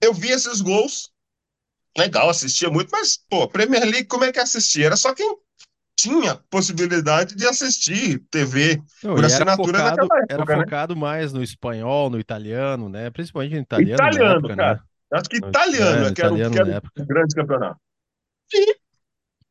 [0.00, 1.10] eu vi esses gols,
[1.96, 4.86] legal, assistia muito, mas, pô, Premier League, como é que assistia?
[4.86, 5.36] Era só quem
[6.04, 10.34] tinha possibilidade de assistir TV não, por assinatura focado, naquela época.
[10.34, 10.64] Era né?
[10.64, 13.10] focado mais no espanhol, no italiano, né?
[13.10, 13.94] Principalmente no italiano.
[13.94, 14.74] Italiano, época, cara.
[14.74, 15.18] Né?
[15.18, 17.80] Acho que italiano, é, que era, italiano que era um grande campeonato.
[18.52, 18.76] E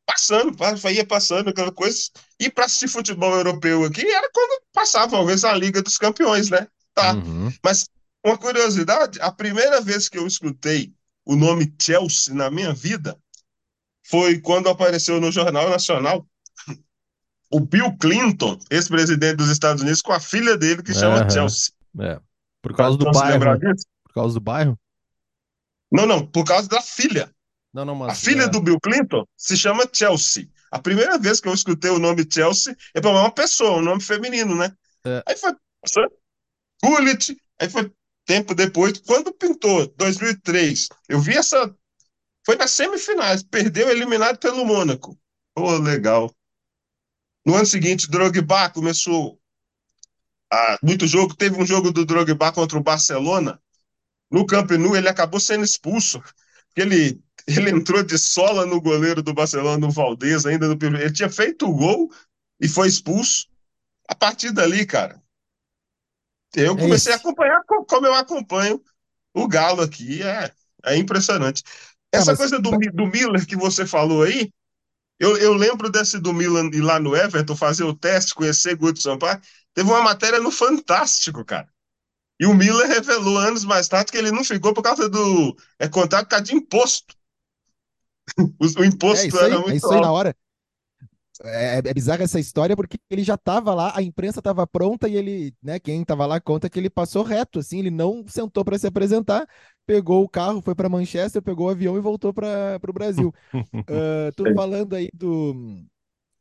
[0.06, 0.56] passando,
[0.90, 1.98] ia passando aquela coisa.
[2.38, 6.68] E para assistir futebol europeu aqui era quando passava, talvez, a Liga dos Campeões, né?
[6.94, 7.14] Tá.
[7.14, 7.52] Uhum.
[7.64, 7.86] Mas
[8.24, 10.92] uma curiosidade: a primeira vez que eu escutei
[11.24, 13.18] o nome Chelsea na minha vida
[14.06, 16.24] foi quando apareceu no Jornal Nacional
[17.50, 21.30] o Bill Clinton, ex-presidente dos Estados Unidos, com a filha dele que chama uhum.
[21.30, 21.72] Chelsea.
[22.00, 22.20] É.
[22.60, 23.40] Por causa do bairro.
[24.04, 24.78] Por causa do bairro?
[25.92, 27.30] Não, não, por causa da filha.
[27.72, 28.48] Não, não, mas, a filha é...
[28.48, 30.48] do Bill Clinton se chama Chelsea.
[30.70, 34.00] A primeira vez que eu escutei o nome Chelsea é para uma pessoa, um nome
[34.00, 34.72] feminino, né?
[35.04, 35.22] É.
[35.26, 35.52] Aí foi
[36.82, 37.92] Gullit, aí foi
[38.26, 41.74] tempo depois, quando pintou, 2003, eu vi essa.
[42.44, 45.18] Foi nas semifinais, perdeu eliminado pelo Mônaco.
[45.56, 46.34] Oh, legal.
[47.44, 49.38] No ano seguinte, Drogba começou
[50.50, 51.34] a, muito jogo.
[51.34, 53.60] Teve um jogo do Drogba contra o Barcelona.
[54.30, 56.22] No Camp Nou, ele acabou sendo expulso.
[56.74, 61.06] Ele, ele entrou de sola no goleiro do Barcelona, no Valdez, ainda no primeiro.
[61.06, 62.10] Ele tinha feito o gol
[62.60, 63.46] e foi expulso.
[64.08, 65.22] A partir dali, cara,
[66.54, 68.82] eu é comecei a acompanhar como eu acompanho
[69.34, 70.22] o Galo aqui.
[70.22, 70.50] É,
[70.84, 71.62] é impressionante.
[72.12, 74.52] É, Essa coisa do, do Miller que você falou aí,
[75.18, 79.00] eu, eu lembro desse do Milan ir lá no Everton fazer o teste, conhecer Guto
[79.00, 79.40] Sampaio.
[79.72, 81.68] Teve uma matéria no Fantástico, cara.
[82.38, 85.88] E o Miller revelou anos mais tarde que ele não ficou por causa do é,
[85.88, 87.14] contrato por causa de imposto.
[88.38, 90.36] o, o, imposto é aí, era muito é isso aí na hora.
[91.44, 95.16] É, é bizarra essa história porque ele já estava lá, a imprensa estava pronta e
[95.16, 98.78] ele, né, quem estava lá conta que ele passou reto, assim, ele não sentou para
[98.78, 99.46] se apresentar,
[99.86, 103.32] pegou o carro, foi para Manchester, pegou o avião e voltou para o Brasil.
[103.52, 105.84] uh, tô falando aí do,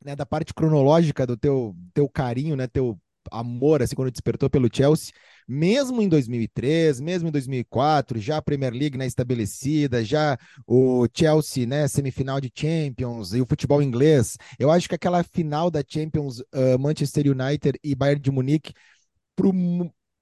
[0.04, 2.98] né, da parte cronológica do teu, teu carinho, né, teu
[3.32, 5.14] amor, assim, quando despertou pelo Chelsea
[5.48, 11.66] mesmo em 2003, mesmo em 2004, já a Premier League né, estabelecida, já o Chelsea,
[11.66, 14.38] né, semifinal de Champions e o futebol inglês.
[14.58, 18.74] Eu acho que aquela final da Champions, uh, Manchester United e Bayern de Munique,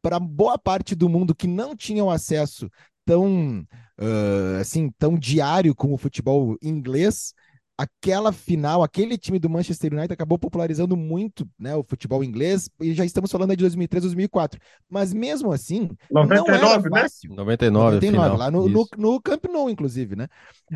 [0.02, 2.70] para boa parte do mundo que não tinham acesso
[3.06, 3.66] tão
[4.00, 7.34] uh, assim tão diário com o futebol inglês,
[7.82, 12.94] aquela final, aquele time do Manchester United acabou popularizando muito né, o futebol inglês, e
[12.94, 14.60] já estamos falando de 2003, 2004.
[14.90, 17.02] Mas mesmo assim, 99, não era né?
[17.02, 17.30] fácil.
[17.32, 17.36] né?
[17.38, 20.28] 99, 99 final, lá no, no, no, Camp Nou, inclusive, né?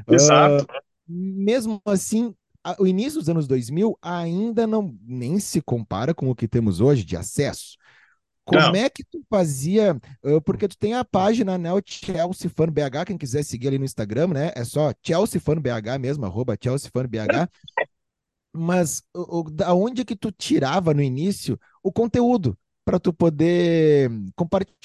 [0.09, 0.63] Exato.
[0.63, 0.67] Uh,
[1.07, 6.35] mesmo assim, a, o início dos anos 2000 ainda não nem se compara com o
[6.35, 7.77] que temos hoje de acesso.
[8.45, 8.75] Como não.
[8.75, 9.99] é que tu fazia?
[10.45, 11.73] Porque tu tem a página, né?
[11.73, 14.51] O Chelsea Fan BH, quem quiser seguir ali no Instagram, né?
[14.55, 17.49] É só Chelsea Fan BH mesmo, arroba Chelsea Fan BH.
[18.53, 24.11] Mas o, o, da onde que tu tirava no início o conteúdo para tu poder
[24.35, 24.75] compartilhar?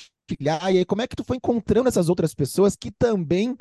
[0.40, 3.56] E aí, como é que tu foi encontrando essas outras pessoas que também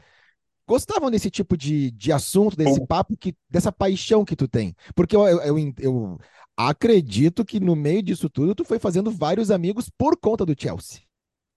[0.70, 4.76] gostavam desse tipo de, de assunto, desse papo, que, dessa paixão que tu tem?
[4.96, 6.20] Porque eu, eu, eu,
[6.56, 11.02] acredito que no meio disso tudo tu foi fazendo vários amigos por conta do Chelsea.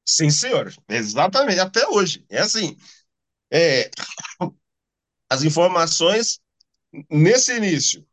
[0.06, 0.74] Sim, senhor.
[0.88, 1.60] Exatamente.
[1.60, 2.24] Até hoje.
[2.30, 2.74] É assim.
[3.52, 3.90] É...
[5.28, 6.40] As informações
[7.10, 8.06] nesse início.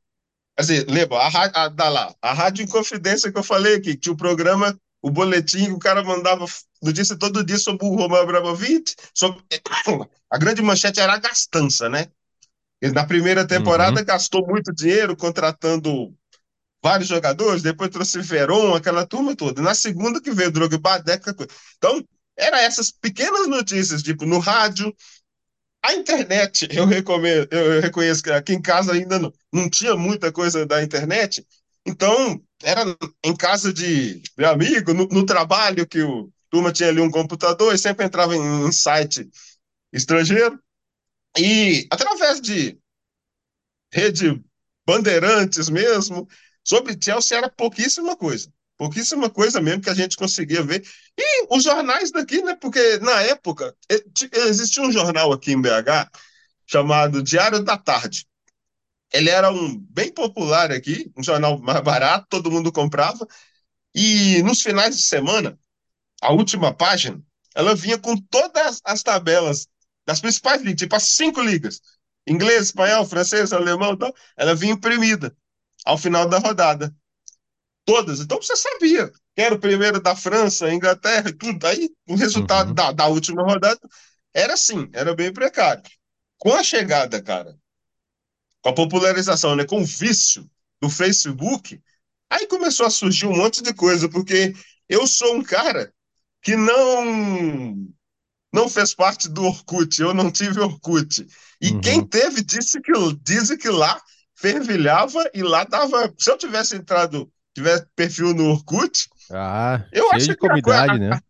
[0.58, 4.14] Assim, lembra, a, a, a, lá, a Rádio Inconfidência que eu falei aqui, que tinha
[4.14, 6.46] o programa, o boletim que o cara mandava
[6.82, 9.42] notícia todo dia sobre o Roman Abramovich, sobre...
[10.30, 12.08] a grande manchete era a gastança, né?
[12.82, 14.06] Ele, na primeira temporada uhum.
[14.06, 16.14] gastou muito dinheiro contratando
[16.82, 19.62] vários jogadores, depois trouxe Veron, aquela turma toda.
[19.62, 21.36] Na segunda que veio o Drogba, Deca,
[21.78, 22.04] então
[22.38, 24.96] era essas pequenas notícias, tipo no rádio,
[25.84, 30.32] a internet, eu recomendo, eu reconheço que aqui em casa ainda não, não tinha muita
[30.32, 31.46] coisa da internet,
[31.90, 32.84] então era
[33.24, 37.74] em casa de meu amigo, no, no trabalho que o turma tinha ali um computador
[37.74, 39.30] e sempre entrava em, em site
[39.94, 40.60] estrangeiro
[41.38, 42.80] e através de
[43.92, 44.44] rede
[44.86, 46.28] bandeirantes mesmo,
[46.70, 48.54] Sobre Chelsea era pouquíssima coisa.
[48.78, 50.88] Pouquíssima coisa mesmo que a gente conseguia ver.
[51.18, 52.56] E os jornais daqui, né?
[52.56, 53.76] Porque na época
[54.32, 56.12] existia um jornal aqui em BH
[56.68, 58.28] chamado Diário da Tarde.
[59.12, 63.28] Ele era um bem popular aqui, um jornal mais barato, todo mundo comprava.
[63.94, 65.58] E nos finais de semana,
[66.22, 67.22] a última página,
[67.56, 69.68] ela vinha com todas as tabelas
[70.06, 71.82] das principais ligas, tipo as cinco ligas:
[72.28, 74.14] inglês, espanhol, francês, alemão, tal.
[74.38, 75.36] Ela vinha imprimida
[75.86, 76.94] ao final da rodada.
[77.86, 78.20] Todas.
[78.20, 81.66] Então você sabia que era o primeiro da França, Inglaterra, tudo.
[81.66, 82.76] Aí o resultado uhum.
[82.76, 83.80] da, da última rodada
[84.34, 85.82] era assim, era bem precário.
[86.38, 87.58] Com a chegada, cara,
[88.62, 90.50] com a popularização, né, com o vício
[90.82, 91.82] do Facebook,
[92.30, 94.54] aí começou a surgir um monte de coisa, porque
[94.88, 95.94] eu sou um cara
[96.42, 97.76] que não
[98.52, 101.26] não fez parte do Orkut, eu não tive Orkut.
[101.62, 101.82] E uhum.
[101.82, 102.92] quem teve disse que,
[103.22, 104.02] disse que lá
[104.36, 106.12] fervilhava e lá dava.
[106.18, 111.22] Se eu tivesse entrado, tivesse perfil no Orkut, ah, eu acho que a, né?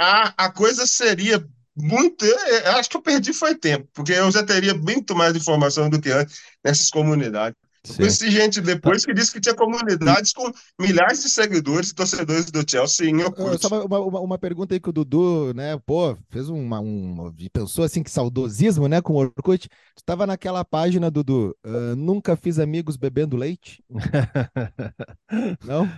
[0.00, 1.44] A, a coisa seria
[1.80, 2.24] muito.
[2.24, 6.00] Eu acho que eu perdi foi tempo, porque eu já teria muito mais informação do
[6.00, 7.56] que antes nessas comunidades.
[7.96, 13.10] Conheci gente depois que disse que tinha comunidades com milhares de seguidores torcedores do Chelsea
[13.10, 13.18] em.
[13.58, 17.84] Só uma, uma, uma, pergunta aí que o Dudu, né, pô, fez uma, uma pensou
[17.84, 19.68] assim que saudosismo, né, com o Orkut.
[19.68, 23.82] Tu tava naquela página, Dudu, uh, nunca fiz amigos bebendo leite?
[25.64, 25.88] não?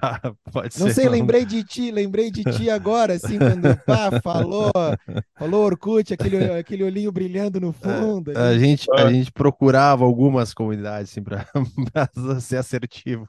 [0.00, 0.20] Ah,
[0.52, 0.94] pode não ser.
[0.94, 4.70] sei, lembrei de ti, lembrei de ti agora, assim, quando pá, falou,
[5.36, 8.32] falou Orkut, aquele, aquele olhinho brilhando no fundo.
[8.36, 11.46] A, a gente, a gente procurava algumas comunidades, assim, para
[12.40, 13.28] ser assertivo.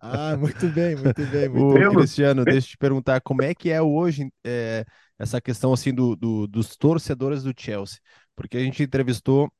[0.00, 1.48] Ah, muito bem, muito bem.
[1.48, 1.90] Muito bem.
[1.90, 4.84] Cristiano, deixa eu te perguntar, como é que é hoje é,
[5.18, 7.98] essa questão assim do, do, dos torcedores do Chelsea?
[8.36, 9.50] Porque a gente entrevistou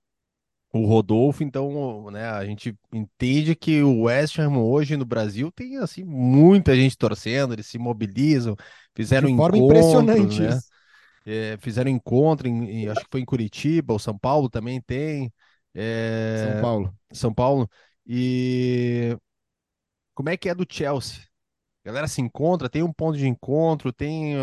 [0.73, 5.77] o Rodolfo, então, né, a gente entende que o West Ham hoje no Brasil tem
[5.77, 8.57] assim muita gente torcendo, eles se mobilizam,
[8.95, 10.59] fizeram De forma impressionante né?
[11.25, 15.33] É, fizeram encontro em, em, acho que foi em Curitiba, o São Paulo também tem.
[15.75, 16.53] É...
[16.53, 16.99] São Paulo.
[17.13, 17.71] São Paulo.
[18.07, 19.17] E
[20.15, 21.23] como é que é do Chelsea?
[21.85, 24.35] A galera se encontra, tem um ponto de encontro, tem,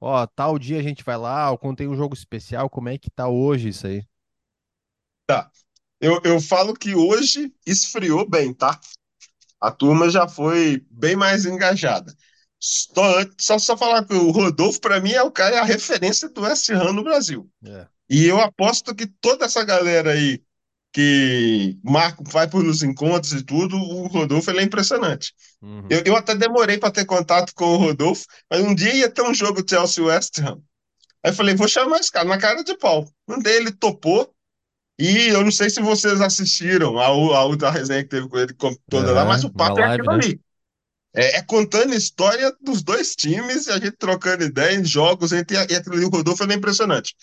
[0.00, 2.96] ó, tal dia a gente vai lá, ou quando tem um jogo especial, como é
[2.96, 4.04] que tá hoje isso aí?
[5.26, 5.50] Tá.
[6.00, 8.78] Eu, eu falo que hoje esfriou bem, tá?
[9.60, 12.14] A turma já foi bem mais engajada.
[12.60, 13.02] Só,
[13.38, 16.42] só, só falar que o Rodolfo, para mim, é o cara, é a referência do
[16.42, 17.50] West Ham no Brasil.
[17.64, 17.86] É.
[18.08, 20.42] E eu aposto que toda essa galera aí
[20.96, 25.34] que Marco vai por nos encontros e tudo, o Rodolfo ele é impressionante.
[25.60, 25.86] Uhum.
[25.90, 29.20] Eu, eu até demorei para ter contato com o Rodolfo, mas um dia ia ter
[29.20, 30.58] um jogo Chelsea West Ham.
[31.22, 33.06] Aí eu falei, vou chamar esse cara na cara de pau.
[33.28, 34.34] Mandei, ele topou.
[34.98, 38.54] E eu não sei se vocês assistiram a, a outra resenha que teve com ele
[38.88, 40.14] toda é, lá, mas o papo é aquilo né?
[40.14, 40.40] ali.
[41.14, 45.56] É, é, contando história dos dois times e a gente trocando ideia em jogos entre
[45.58, 46.04] e.
[46.06, 47.14] O Rodolfo é impressionante.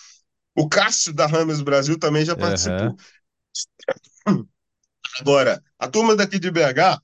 [0.56, 2.90] O Cássio da Rames Brasil também já participou.
[2.90, 2.98] Uhum.
[5.20, 7.00] Agora, a turma daqui de BH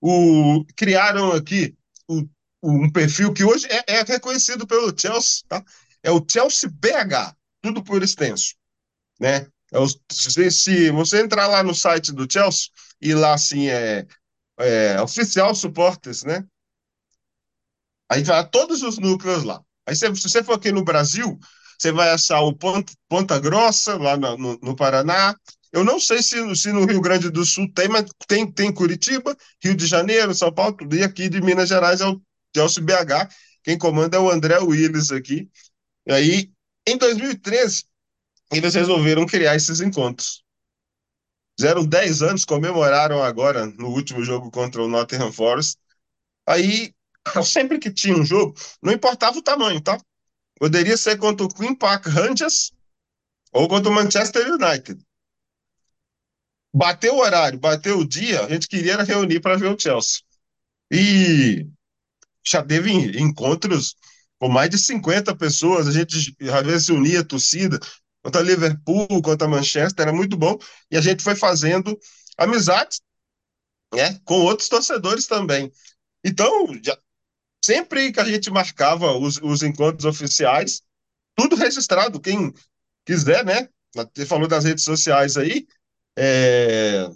[0.00, 1.74] o, criaram aqui
[2.06, 2.22] o,
[2.62, 5.64] um perfil que hoje é, é, reconhecido pelo Chelsea, tá?
[6.02, 8.54] É o Chelsea BH, tudo por extenso,
[9.18, 9.46] né?
[9.72, 12.68] É o, se, se, você entrar lá no site do Chelsea
[13.00, 14.06] e lá assim é,
[14.58, 16.46] é oficial supporters, né?
[18.10, 19.62] Aí vai todos os núcleos lá.
[19.86, 21.38] Aí se, se você for aqui no Brasil,
[21.78, 25.34] você vai achar o Ponta, Ponta Grossa, lá no, no, no Paraná,
[25.74, 29.36] eu não sei se, se no Rio Grande do Sul tem, mas tem, tem Curitiba,
[29.60, 30.94] Rio de Janeiro, São Paulo, tudo.
[30.94, 32.22] E aqui de Minas Gerais é o
[32.54, 33.28] Celso BH.
[33.64, 35.50] Quem comanda é o André Willis aqui.
[36.06, 36.52] E aí,
[36.86, 37.86] em 2013,
[38.52, 40.44] eles resolveram criar esses encontros.
[41.58, 45.76] Fizeram 10 anos, comemoraram agora no último jogo contra o Nottingham Forest.
[46.46, 46.94] Aí,
[47.44, 50.00] sempre que tinha um jogo, não importava o tamanho, tá?
[50.56, 52.70] Poderia ser contra o Queen Park Rangers
[53.52, 55.04] ou contra o Manchester United.
[56.74, 60.22] Bateu o horário, bateu o dia, a gente queria reunir para ver o Chelsea.
[60.90, 61.66] E
[62.44, 63.96] já teve encontros
[64.38, 67.78] com mais de 50 pessoas, a gente às vezes se unia a torcida,
[68.22, 70.58] contra Liverpool, contra Manchester, era muito bom,
[70.90, 71.98] e a gente foi fazendo
[72.36, 73.00] amizades
[73.94, 75.70] né, com outros torcedores também.
[76.24, 76.98] Então, já,
[77.64, 80.82] sempre que a gente marcava os, os encontros oficiais,
[81.36, 82.52] tudo registrado, quem
[83.04, 83.68] quiser, né?
[84.14, 85.66] Você falou das redes sociais aí,
[86.16, 87.08] é,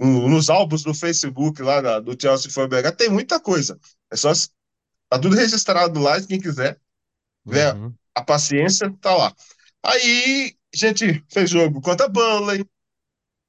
[0.00, 3.78] nos álbuns do Facebook lá da, do Chelsea for BH, tem muita coisa.
[4.10, 4.32] É só
[5.08, 6.80] tá tudo registrado lá, quem quiser
[7.44, 7.94] ver uhum.
[8.14, 9.34] a paciência, tá lá.
[9.82, 12.64] Aí a gente fez jogo contra a Burnley,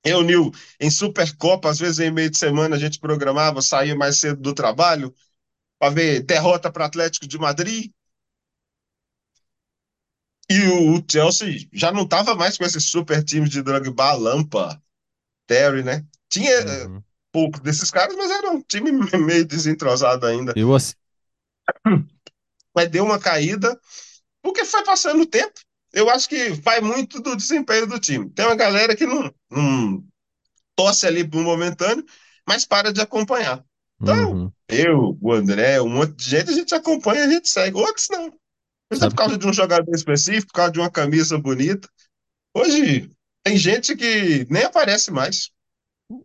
[0.04, 4.42] reuniu em Supercopa, às vezes em meio de semana a gente programava, saía mais cedo
[4.42, 5.14] do trabalho
[5.80, 7.92] para ver derrota para Atlético de Madrid,
[10.52, 14.82] e o Chelsea já não estava mais com esses super times de Drogba, Lampa,
[15.48, 16.06] Terry, né?
[16.30, 17.02] Tinha eh, uhum.
[17.32, 20.54] pouco desses caras, mas era um time meio desentrosado ainda.
[20.56, 20.94] Eu assim...
[22.74, 23.78] Mas deu uma caída,
[24.42, 25.60] porque foi passando o tempo.
[25.92, 28.30] Eu acho que vai muito do desempenho do time.
[28.30, 30.02] Tem uma galera que não, não
[30.74, 32.06] torce ali por um momentâneo,
[32.48, 33.62] mas para de acompanhar.
[34.02, 34.52] Então, uhum.
[34.70, 37.78] eu, o André, um monte de gente, a gente acompanha, a gente segue.
[37.78, 38.34] Outros não.
[38.92, 41.88] Isso é por causa de um jogador específico, por causa de uma camisa bonita.
[42.54, 43.10] Hoje
[43.44, 45.50] tem gente que nem aparece mais.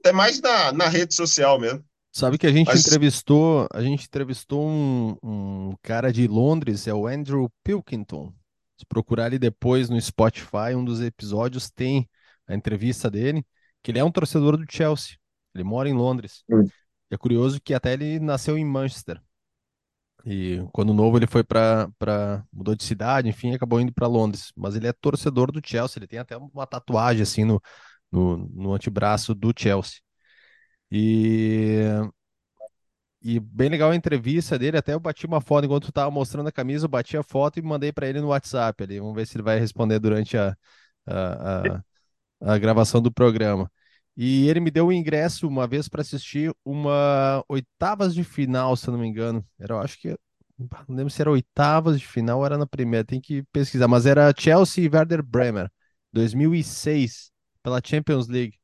[0.05, 1.85] É mais na, na rede social mesmo.
[2.13, 2.87] Sabe que a gente Mas...
[2.87, 8.33] entrevistou, a gente entrevistou um, um, cara de Londres, é o Andrew Pilkington.
[8.79, 12.09] Se procurar ali depois no Spotify, um dos episódios tem
[12.47, 13.45] a entrevista dele,
[13.83, 15.17] que ele é um torcedor do Chelsea.
[15.55, 16.43] Ele mora em Londres.
[16.51, 16.65] Hum.
[17.11, 19.21] É curioso que até ele nasceu em Manchester.
[20.27, 21.89] E quando novo ele foi para
[22.53, 24.53] mudou de cidade, enfim, acabou indo para Londres.
[24.57, 26.01] Mas ele é torcedor do Chelsea.
[26.01, 27.63] Ele tem até uma tatuagem assim no,
[28.13, 30.01] no, no antebraço do Chelsea.
[30.91, 31.83] E
[33.23, 36.49] e bem legal a entrevista dele, até eu bati uma foto enquanto tu tava mostrando
[36.49, 39.01] a camisa, eu bati a foto e mandei para ele no WhatsApp ali.
[39.01, 40.57] Vamos ver se ele vai responder durante a,
[41.07, 43.71] a, a, a gravação do programa.
[44.17, 48.89] E ele me deu o ingresso uma vez para assistir uma oitavas de final, se
[48.89, 49.45] eu não me engano.
[49.59, 50.17] Era, eu acho que
[50.59, 54.07] não lembro se era oitavas de final ou era na primeira, tem que pesquisar, mas
[54.07, 55.71] era Chelsea e Werder Bremer,
[56.13, 57.31] 2006,
[57.63, 58.59] pela Champions League.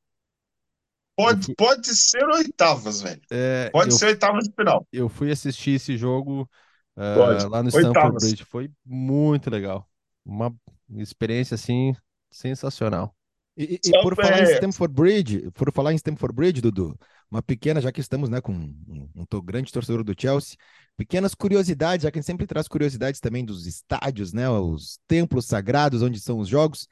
[1.14, 1.54] Pode, fui...
[1.54, 3.20] pode ser oitavas, velho.
[3.30, 4.86] É, pode eu, ser oitavas de final.
[4.90, 6.48] Eu fui assistir esse jogo
[6.96, 8.44] uh, lá no Stamford Bridge.
[8.44, 9.86] Foi muito legal.
[10.24, 10.54] Uma
[10.96, 11.94] experiência, assim,
[12.30, 13.14] sensacional.
[13.56, 16.98] E, e por falar em Stamford Bridge, por falar em Stamford Bridge, Dudu,
[17.30, 20.56] uma pequena, já que estamos né, com um, um grande torcedor do Chelsea,
[20.96, 25.46] pequenas curiosidades, já que a gente sempre traz curiosidades também dos estádios, né, os templos
[25.46, 26.88] sagrados onde são os jogos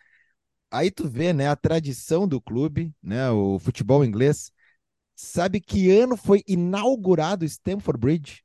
[0.71, 4.53] aí tu vê, né, a tradição do clube, né, o futebol inglês.
[5.17, 8.45] Sabe que ano foi inaugurado Stamford Bridge?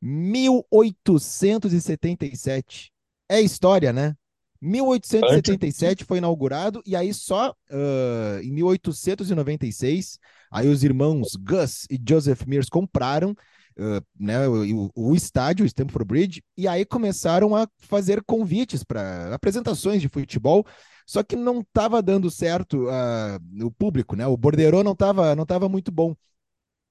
[0.00, 2.92] 1877.
[3.28, 4.16] É história, né?
[4.60, 10.18] 1877 foi inaugurado e aí só uh, em 1896
[10.50, 16.06] aí os irmãos Gus e Joseph Mears compraram uh, né, o, o, estádio, o Stamford
[16.06, 20.66] Bridge, e aí começaram a fazer convites para apresentações de futebol
[21.10, 24.28] só que não estava dando certo uh, o público, né?
[24.28, 26.14] O Bordeiro não estava não tava muito bom.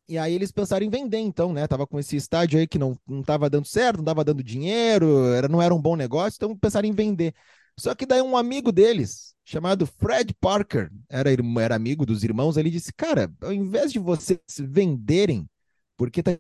[0.10, 1.66] E aí eles pensaram em vender, então, né?
[1.68, 5.32] Tava com esse estádio aí que não, não tava dando certo, não tava dando dinheiro,
[5.34, 7.34] era, não era um bom negócio, então pensaram em vender.
[7.80, 12.70] Só que daí um amigo deles, chamado Fred Parker, era, era amigo dos irmãos, ele
[12.70, 15.50] disse: Cara, ao invés de vocês venderem,
[15.98, 16.38] porque tá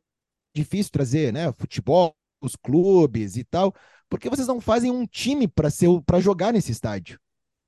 [0.55, 1.51] difícil trazer, né?
[1.53, 3.73] Futebol, os clubes e tal,
[4.09, 7.19] por que vocês não fazem um time para jogar nesse estádio?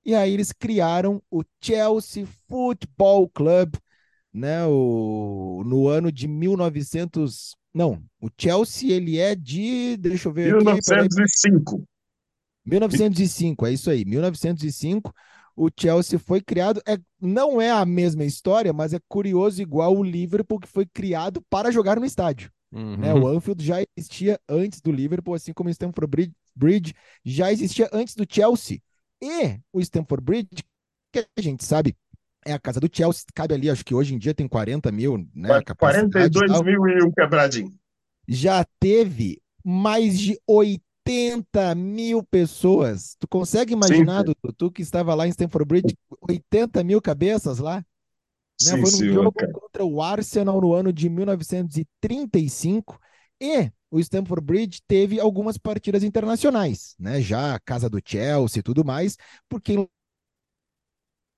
[0.03, 3.75] E aí eles criaram o Chelsea Football Club,
[4.33, 10.55] né, o, no ano de 1900, não, o Chelsea ele é de, deixa eu ver
[10.55, 11.75] 1905.
[11.75, 11.83] Aqui,
[12.65, 15.13] 1905, é isso aí, 1905.
[15.55, 20.03] O Chelsea foi criado, é, não é a mesma história, mas é curioso igual o
[20.03, 22.51] Liverpool que foi criado para jogar no estádio.
[22.71, 22.97] Uhum.
[22.97, 23.13] Né?
[23.13, 26.93] O Anfield já existia antes do Liverpool, assim como o Stamford Bridge, Bridge
[27.23, 28.79] já existia antes do Chelsea.
[29.21, 30.63] E o Stamford Bridge,
[31.11, 31.95] que a gente sabe,
[32.45, 35.17] é a casa do Chelsea, cabe ali, acho que hoje em dia tem 40 mil,
[35.35, 35.61] né?
[35.77, 37.71] 42 mil e um quebradinho.
[38.27, 40.81] Já teve mais de 80
[41.75, 43.15] mil pessoas.
[43.19, 47.59] Tu consegue imaginar, Sim, Dudu, tu que estava lá em Stamford Bridge, 80 mil cabeças
[47.59, 47.77] lá?
[47.77, 47.83] Né?
[48.59, 48.81] Sim?
[48.81, 49.51] Foi um jogo cara.
[49.51, 52.99] contra o Arsenal no ano de 1935
[53.39, 57.19] e o Stamford Bridge teve algumas partidas internacionais, né?
[57.21, 59.17] Já a casa do Chelsea e tudo mais,
[59.49, 59.75] porque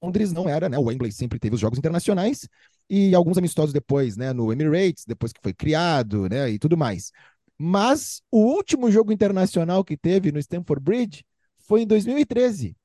[0.03, 0.77] Londres não era, né?
[0.77, 2.47] O Wembley sempre teve os jogos internacionais
[2.89, 4.33] e alguns amistosos depois, né?
[4.33, 6.49] No Emirates, depois que foi criado, né?
[6.49, 7.11] E tudo mais.
[7.57, 11.25] Mas o último jogo internacional que teve no Stamford Bridge
[11.57, 12.75] foi em 2013,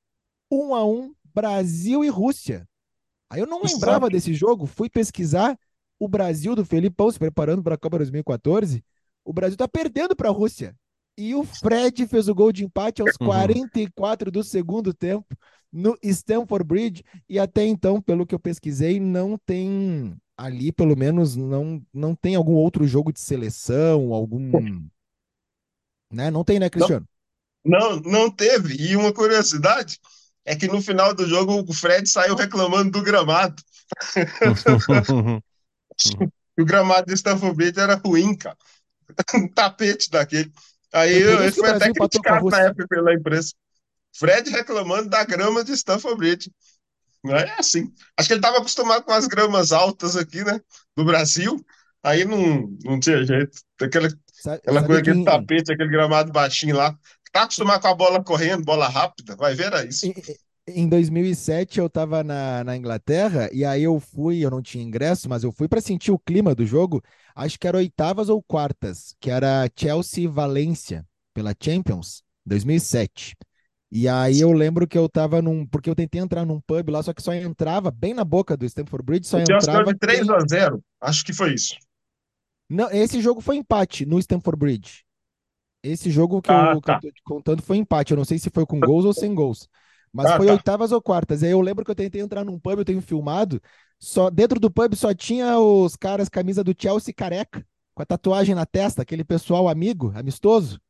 [0.50, 2.68] 1 a 1 Brasil e Rússia.
[3.30, 5.58] Aí eu não lembrava desse jogo, fui pesquisar
[5.98, 8.82] o Brasil do Felipão se preparando para a Copa 2014
[9.28, 10.74] o Brasil está perdendo para a Rússia.
[11.14, 14.32] E o Fred fez o gol de empate aos 44 uhum.
[14.32, 15.26] do segundo tempo
[15.72, 17.04] no Stamford Bridge.
[17.28, 22.34] E até então, pelo que eu pesquisei, não tem ali, pelo menos, não, não tem
[22.36, 24.50] algum outro jogo de seleção, algum.
[26.12, 26.30] Né?
[26.30, 27.06] Não tem, né, Cristiano?
[27.64, 28.76] Não, não, não teve.
[28.80, 29.98] E uma curiosidade
[30.44, 33.62] é que no final do jogo o Fred saiu reclamando do gramado.
[36.58, 38.56] o gramado do Stamford Bridge era ruim, cara.
[39.34, 40.52] um tapete daquele.
[40.92, 43.52] Aí ele foi até criticado na época pela imprensa.
[44.14, 46.50] Fred reclamando da grama de Stanford Bridge.
[47.22, 47.92] Não é assim.
[48.16, 50.60] Acho que ele estava acostumado com as gramas altas aqui, né?
[50.96, 51.64] Do Brasil.
[52.02, 53.58] Aí não, não tinha jeito.
[53.80, 56.96] Aquela, sabe, aquela coisa, aquele tapete, aquele gramado baixinho lá.
[57.32, 59.36] Tá acostumado com a bola correndo, bola rápida.
[59.36, 60.10] Vai ver, era isso.
[60.66, 65.28] Em 2007 eu estava na, na Inglaterra e aí eu fui, eu não tinha ingresso,
[65.28, 67.02] mas eu fui para sentir o clima do jogo
[67.38, 73.36] acho que era oitavas ou quartas, que era Chelsea Valência pela Champions, 2007.
[73.90, 75.66] E aí eu lembro que eu tava num.
[75.66, 78.66] Porque eu tentei entrar num pub lá, só que só entrava bem na boca do
[78.66, 79.92] Stamford Bridge, só entrava.
[79.92, 81.76] de 3 a 0 acho que foi isso.
[82.68, 85.04] Não, esse jogo foi empate no Stamford Bridge.
[85.82, 86.98] Esse jogo que, ah, eu, tá.
[86.98, 88.12] que eu tô te contando foi empate.
[88.12, 89.68] Eu não sei se foi com gols ou sem gols.
[90.12, 90.52] Mas ah, foi tá.
[90.52, 91.40] oitavas ou quartas.
[91.40, 93.60] E aí eu lembro que eu tentei entrar num pub, eu tenho filmado,
[93.98, 98.54] só dentro do pub só tinha os caras camisa do Chelsea careca, com a tatuagem
[98.54, 100.80] na testa, aquele pessoal amigo, amistoso.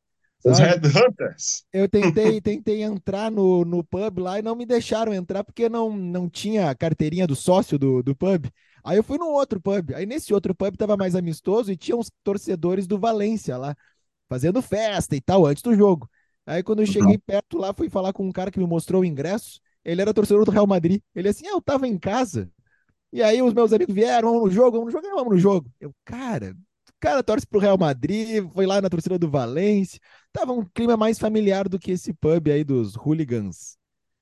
[0.45, 1.65] Os Headhunters.
[1.73, 5.97] Eu tentei, tentei entrar no, no pub lá e não me deixaram entrar porque não,
[5.97, 8.47] não tinha a carteirinha do sócio do, do pub.
[8.85, 9.93] Aí eu fui num outro pub.
[9.95, 13.77] Aí nesse outro pub tava mais amistoso e tinha uns torcedores do Valência lá,
[14.29, 16.09] fazendo festa e tal, antes do jogo.
[16.47, 16.93] Aí quando eu uhum.
[16.93, 19.61] cheguei perto lá, fui falar com um cara que me mostrou o ingresso.
[19.85, 21.01] Ele era torcedor do Real Madrid.
[21.15, 22.51] Ele assim, ah, eu tava em casa.
[23.13, 25.71] E aí os meus amigos vieram, vamos no jogo, vamos no jogo, vamos no jogo.
[25.81, 26.55] Eu, cara,
[27.01, 30.01] cara torce pro Real Madrid, foi lá na torcida do Valência.
[30.33, 33.77] Tava um clima mais familiar do que esse pub aí dos hooligans.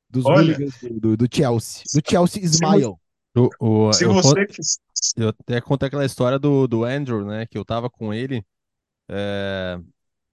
[0.09, 1.83] Dos Olha, hooligans do, do, Chelsea.
[1.95, 2.95] Do Chelsea Smile.
[3.37, 4.47] O, o, Se eu, você
[5.17, 7.47] eu até contei aquela história do, do Andrew, né?
[7.47, 8.45] Que eu tava com ele.
[9.09, 9.79] É,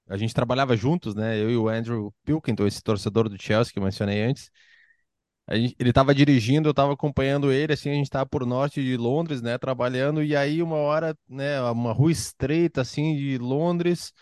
[0.08, 1.38] a gente trabalhava juntos, né?
[1.42, 4.50] Eu e o Andrew Pilkington, esse torcedor do Chelsea que eu mencionei antes.
[5.52, 8.96] Gente, ele estava dirigindo, eu estava acompanhando ele, assim, a gente estava por norte de
[8.96, 14.14] Londres, né, trabalhando, e aí uma hora, né, uma rua estreita, assim, de Londres,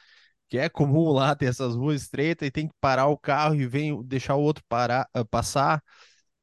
[0.50, 3.68] que é comum lá ter essas ruas estreitas, e tem que parar o carro e
[3.68, 5.84] vem deixar o outro parar, uh, passar,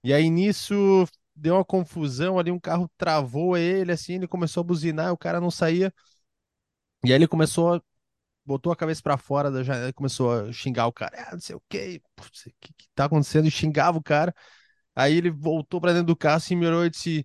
[0.05, 4.64] e aí nisso deu uma confusão ali, um carro travou ele, assim, ele começou a
[4.64, 5.93] buzinar, o cara não saía,
[7.05, 7.83] e aí ele começou,
[8.45, 11.57] botou a cabeça para fora da janela, começou a xingar o cara, ah, não sei
[11.57, 12.22] o que, o
[12.61, 14.35] que, que tá acontecendo, e xingava o cara,
[14.99, 17.24] Aí ele voltou para dentro do carro, assim, me olhou e disse: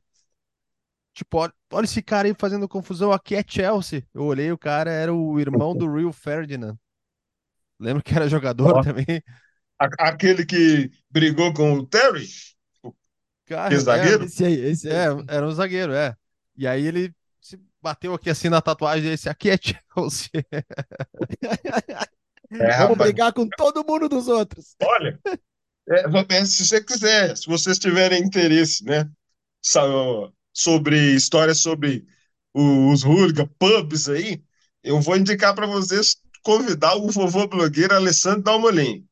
[1.11, 4.05] Tipo, olha, olha, esse cara aí fazendo confusão, aqui é Chelsea.
[4.13, 6.77] Eu olhei, o cara era o irmão do Rio Ferdinand.
[7.79, 8.81] Lembra que era jogador oh.
[8.83, 9.23] também?
[9.79, 12.27] Aquele que brigou com o Terry?
[13.47, 14.21] Cara, zagueiro?
[14.21, 14.95] É, esse aí, esse aí.
[14.95, 16.15] É, era um zagueiro, é.
[16.55, 17.11] E aí ele
[17.41, 20.29] se bateu aqui assim na tatuagem desse aqui é Chelsea.
[22.51, 24.75] É, Vamos brigar com todo mundo dos outros.
[24.83, 25.19] Olha,
[25.89, 29.09] é, se você quiser, se vocês tiverem interesse, né,
[30.53, 32.05] sobre histórias sobre
[32.53, 34.43] os hooligans, pubs aí,
[34.83, 39.05] eu vou indicar para vocês convidar o vovô blogueiro Alessandro Dalmolin.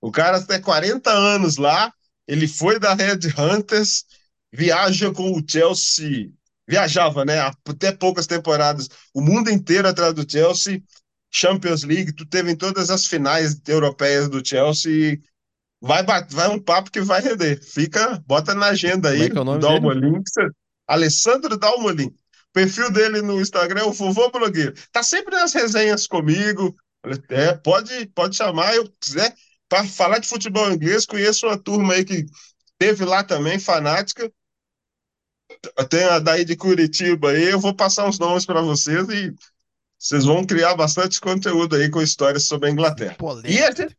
[0.00, 1.92] O cara tem 40 anos lá,
[2.28, 4.04] ele foi da Red Hunters,
[4.52, 6.30] viaja com o Chelsea,
[6.68, 10.82] viajava, né, até poucas temporadas, o mundo inteiro atrás do Chelsea,
[11.30, 15.20] Champions League, tu teve em todas as finais europeias do Chelsea
[15.80, 17.62] vai, vai um papo que vai render.
[17.62, 20.22] Fica, bota na agenda aí, Como é, é Dalmolin.
[20.86, 22.06] Alessandro Dalmolin.
[22.06, 24.74] O perfil dele no Instagram é o Vovô Blogueiro.
[24.90, 26.74] Tá sempre nas resenhas comigo.
[27.28, 29.34] É, pode, pode chamar, eu quiser,
[29.68, 31.06] para falar de futebol inglês.
[31.06, 32.26] Conheço uma turma aí que
[32.78, 34.30] teve lá também, fanática.
[35.88, 37.44] Tem a daí de Curitiba aí.
[37.44, 39.34] Eu vou passar uns nomes para vocês e
[39.98, 43.16] vocês vão criar bastante conteúdo aí com histórias sobre a Inglaterra.
[43.44, 43.96] E, a gente,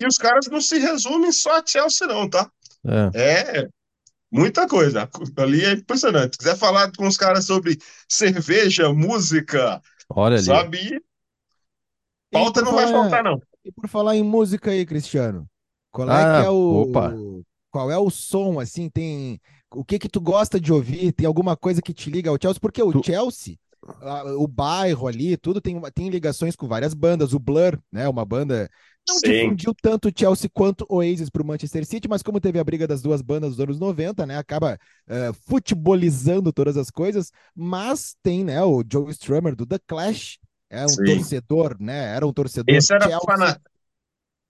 [0.00, 2.50] e, os caras não se resumem só a Chelsea, não, tá?
[2.86, 3.60] É.
[3.60, 3.68] é
[4.32, 5.08] muita coisa.
[5.36, 6.32] Ali é impressionante.
[6.32, 7.78] Se quiser falar com os caras sobre
[8.08, 10.44] cerveja, música, Olha ali.
[10.44, 11.02] sabe?
[12.30, 13.40] Pauta não vai faltar, não.
[13.64, 15.46] E por falar em música aí, Cristiano,
[15.90, 16.82] qual é, ah, é o.
[16.82, 17.14] Opa.
[17.70, 19.40] Qual é o som, assim, tem.
[19.72, 21.12] O que que tu gosta de ouvir?
[21.12, 22.60] Tem alguma coisa que te liga ao Chelsea?
[22.60, 23.04] Porque o tu...
[23.04, 23.56] Chelsea
[24.38, 27.32] o bairro ali, tudo tem, tem ligações com várias bandas.
[27.32, 28.08] O Blur, né?
[28.08, 28.68] Uma banda
[29.06, 29.26] não Sim.
[29.26, 33.02] difundiu tanto Chelsea quanto Oasis para o Manchester City, mas como teve a briga das
[33.02, 34.38] duas bandas dos anos 90, né?
[34.38, 34.78] Acaba
[35.08, 37.30] uh, futebolizando todas as coisas.
[37.54, 38.62] Mas tem, né?
[38.62, 40.38] O Joe Strummer do The Clash,
[40.70, 41.04] é um Sim.
[41.04, 42.14] torcedor, né?
[42.14, 42.74] Era um torcedor.
[42.74, 43.60] Esse era Chelsea.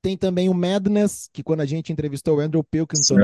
[0.04, 3.16] Tem também o Madness, que quando a gente entrevistou o Andrew Pilkington,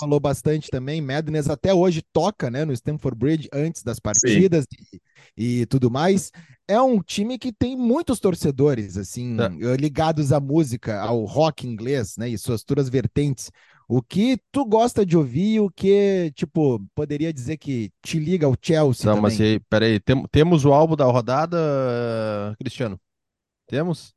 [0.00, 1.00] falou bastante também.
[1.00, 4.66] Madness até hoje toca né, no Stamford Bridge antes das partidas
[5.36, 6.32] e, e, tudo mais.
[6.66, 9.76] É um time que tem muitos torcedores, assim, é.
[9.76, 12.28] ligados à música, ao rock inglês, né?
[12.28, 13.52] E suas todas vertentes.
[13.88, 18.56] O que tu gosta de ouvir, o que, tipo, poderia dizer que te liga ao
[18.60, 19.38] Chelsea Não, também.
[19.38, 21.56] mas peraí, tem, temos o álbum da rodada,
[22.58, 23.00] Cristiano?
[23.68, 24.12] Temos?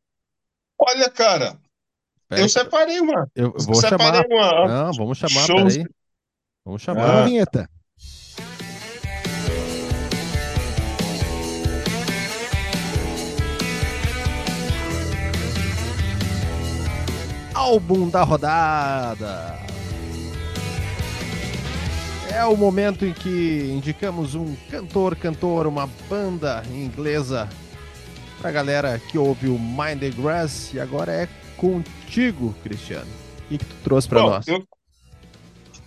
[0.83, 1.60] Olha, cara,
[2.37, 3.29] eu separei uma.
[3.35, 4.25] Eu vou separei chamar.
[4.25, 4.67] Uma...
[4.67, 5.75] Não, vamos chamar, Shows.
[5.75, 5.87] peraí.
[6.65, 7.09] Vamos chamar.
[7.09, 7.21] Ah.
[7.23, 7.69] A vinheta.
[17.53, 19.59] Álbum da rodada.
[22.33, 27.49] É o momento em que indicamos um cantor, cantor, uma banda inglesa
[28.39, 31.27] pra galera que ouve o Mind the Grass e agora é
[31.61, 33.07] contigo, Cristiano.
[33.45, 34.47] O que, que tu trouxe para nós?
[34.47, 34.67] Eu,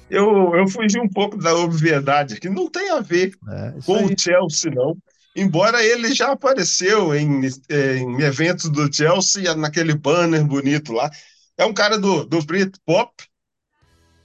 [0.09, 4.05] eu, eu, fugi um pouco da obviedade, que não tem a ver é, com aí.
[4.05, 4.97] o Chelsea, não.
[5.35, 11.11] Embora ele já apareceu em, em eventos do Chelsea, naquele banner bonito lá.
[11.59, 13.13] É um cara do, do Britpop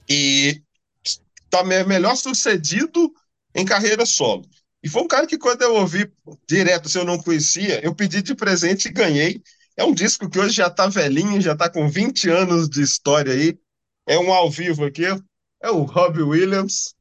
[0.08, 0.62] e
[1.48, 3.12] tá melhor sucedido
[3.52, 4.44] em carreira solo.
[4.84, 6.08] E foi um cara que, quando eu ouvi
[6.48, 9.42] direto, se eu não conhecia, eu pedi de presente e ganhei.
[9.80, 13.32] É um disco que hoje já está velhinho, já está com 20 anos de história
[13.32, 13.58] aí.
[14.06, 15.06] É um ao vivo aqui.
[15.58, 16.94] É o Robbie Williams.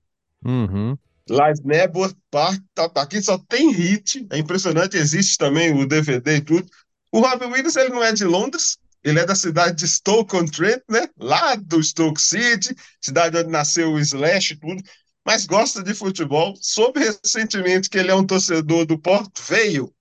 [0.45, 0.97] Uhum.
[1.29, 2.61] Live Nebor Park.
[2.73, 4.25] Tá, aqui só tem hit.
[4.31, 4.95] É impressionante.
[4.95, 6.69] Existe também o DVD e tudo.
[7.11, 8.77] O Robbie Williams, ele não é de Londres.
[9.03, 11.09] Ele é da cidade de Stoke-on-Trent, né?
[11.17, 14.81] Lá do Stoke City, cidade onde nasceu o Slash e tudo
[15.25, 16.55] mas gosta de futebol.
[16.59, 19.93] Soube recentemente que ele é um torcedor do Porto, veio,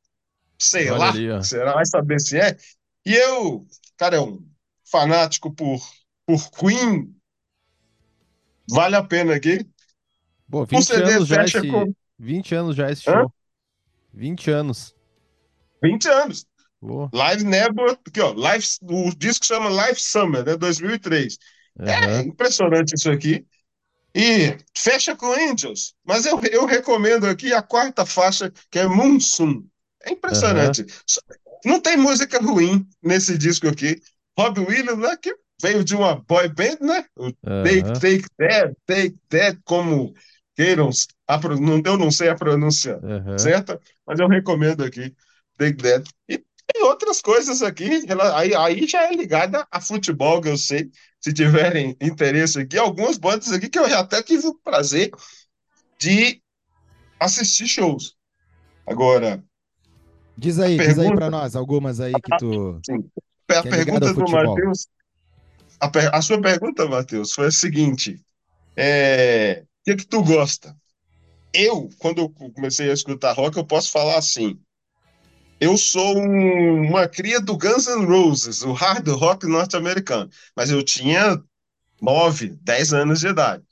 [0.61, 2.57] sei Olha lá, ali, será, vai saber se é.
[3.07, 4.45] E eu, cara, é um
[4.85, 5.81] fanático por,
[6.27, 7.15] por Queen.
[8.71, 9.67] Vale a pena aqui.
[10.51, 11.95] Pô, 20 anos já esse, com...
[12.19, 13.15] 20 anos já esse show.
[13.15, 13.27] Hã?
[14.13, 14.95] 20 anos.
[15.83, 16.47] 20 anos.
[16.81, 17.11] Boa.
[17.13, 21.39] Live Never, aqui ó, Live, o disco chama Live Summer, né, 2003.
[21.79, 21.87] Uhum.
[21.87, 23.47] É impressionante isso aqui.
[24.15, 25.95] E fecha com Angels.
[26.05, 29.63] Mas eu, eu recomendo aqui a quarta faixa, que é Moonsoon.
[30.05, 30.83] É impressionante.
[30.83, 31.29] Uhum.
[31.65, 34.01] Não tem música ruim nesse disco aqui.
[34.39, 37.05] Rob Williams, né, que veio de uma boy band, né?
[37.17, 37.33] Uhum.
[37.65, 40.15] Take, Take That, Take That, como
[40.55, 40.91] queiram.
[41.27, 41.41] A,
[41.85, 43.39] eu não sei a pronúncia uhum.
[43.39, 45.15] certa, mas eu recomendo aqui
[45.57, 46.11] Take That.
[46.29, 46.39] E
[46.73, 47.89] tem outras coisas aqui,
[48.35, 50.91] aí, aí já é ligada a futebol, que eu sei
[51.21, 55.11] se tiverem interesse aqui, algumas bandas aqui que eu já até tive o prazer
[55.99, 56.41] de
[57.19, 58.15] assistir shows.
[58.87, 59.43] Agora.
[60.39, 62.81] Diz aí, pergunta, diz aí para nós, algumas aí que tu.
[62.87, 63.11] Sim.
[63.49, 64.87] A que é pergunta do Matheus.
[65.81, 68.23] A, per, a, sua pergunta, Matheus, foi a seguinte:
[68.77, 70.77] é, o que, que tu gosta?
[71.53, 74.57] Eu, quando eu comecei a escutar rock, eu posso falar assim:
[75.61, 80.85] eu sou um, uma cria do Guns N' Roses, o hard rock norte-americano, mas eu
[80.85, 81.43] tinha
[82.01, 83.65] 9, 10 anos de idade.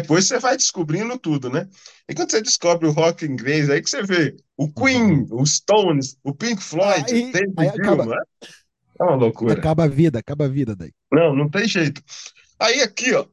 [0.00, 1.68] Depois você vai descobrindo tudo, né?
[2.08, 5.40] E quando você descobre o rock inglês, aí que você vê o Queen, uhum.
[5.40, 8.16] os Stones, o Pink Floyd, aí, David aí né?
[8.98, 9.54] É uma loucura.
[9.54, 10.92] Acaba a vida, acaba a vida daí.
[11.12, 12.02] Não, não tem jeito.
[12.58, 13.24] Aí aqui, ó,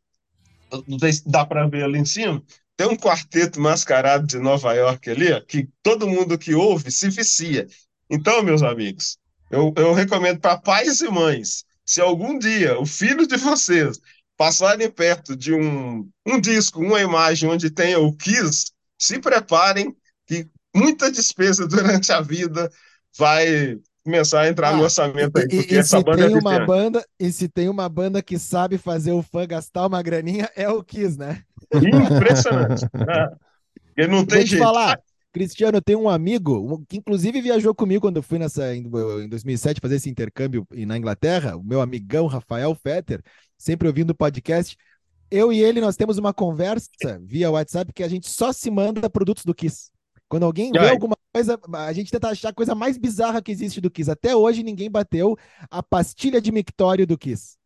[0.88, 2.43] não sei se dá para ver ali em cima,
[2.78, 7.09] tem um quarteto mascarado de Nova York ali, ó, que todo mundo que ouve se
[7.09, 7.68] vicia.
[8.07, 9.18] Então, meus amigos,
[9.49, 13.99] eu, eu recomendo para pais e mães, se algum dia o filho de vocês
[14.41, 20.47] passarem perto de um, um disco, uma imagem onde tenha o Kiss, se preparem que
[20.75, 22.67] muita despesa durante a vida
[23.15, 26.39] vai começar a entrar ah, no orçamento aí, porque e, e essa banda tem é
[26.39, 30.49] uma banda E se tem uma banda que sabe fazer o fã gastar uma graninha,
[30.55, 31.43] é o Kiss, né?
[31.75, 32.83] Impressionante.
[33.95, 34.07] é.
[34.07, 34.63] não tem jeito.
[34.63, 34.99] Falar,
[35.31, 38.87] Cristiano, eu tenho um amigo que inclusive viajou comigo quando eu fui nessa em,
[39.23, 43.21] em 2007 fazer esse intercâmbio na Inglaterra, o meu amigão Rafael Fetter,
[43.62, 44.78] sempre ouvindo o podcast.
[45.30, 46.89] Eu e ele nós temos uma conversa
[47.22, 49.91] via WhatsApp que a gente só se manda produtos do Kiss.
[50.28, 53.82] Quando alguém vê alguma coisa, a gente tenta achar a coisa mais bizarra que existe
[53.82, 54.09] do Kiss.
[54.09, 55.38] Até hoje ninguém bateu
[55.70, 57.57] a pastilha de mictório do Kiss.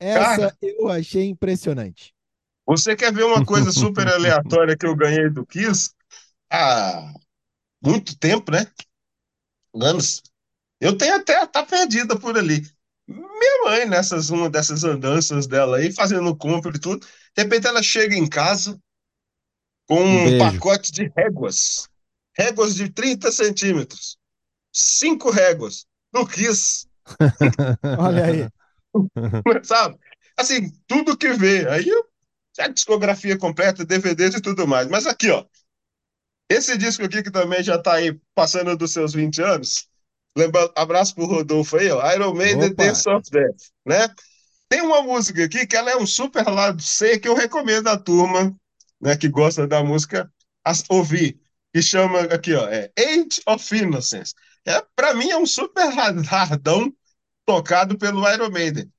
[0.00, 2.14] Essa Cara, eu achei impressionante.
[2.66, 5.90] Você quer ver uma coisa super aleatória que eu ganhei do Kiss?
[6.50, 7.12] há
[7.82, 8.66] muito tempo, né?
[9.74, 10.22] Anos.
[10.80, 12.62] Eu tenho até tá perdida por ali.
[13.08, 17.82] Minha mãe, nessas uma dessas andanças dela aí, fazendo compra e tudo, de repente ela
[17.82, 18.78] chega em casa
[19.86, 21.88] com um, um pacote de réguas.
[22.36, 24.18] Réguas de 30 centímetros.
[24.70, 25.86] Cinco réguas.
[26.12, 26.86] Não quis.
[27.98, 28.48] Olha aí.
[29.64, 29.98] Sabe?
[30.36, 31.66] Assim, tudo que vê.
[31.68, 31.90] Aí
[32.58, 34.86] a discografia completa, DVDs e tudo mais.
[34.88, 35.44] Mas aqui, ó.
[36.50, 39.88] Esse disco aqui, que também já está aí passando dos seus 20 anos,
[40.38, 44.08] lembra, abraço pro Rodolfo aí, ó, Iron Maiden Dance of Death, né?
[44.68, 47.98] Tem uma música aqui que ela é um super lado C que eu recomendo à
[47.98, 48.54] turma,
[49.00, 50.30] né, que gosta da música,
[50.88, 51.40] ouvir,
[51.74, 54.34] que chama aqui, ó, é Age of Innocence.
[54.64, 56.92] É, para mim é um super lardão
[57.44, 58.92] tocado pelo Iron Maiden.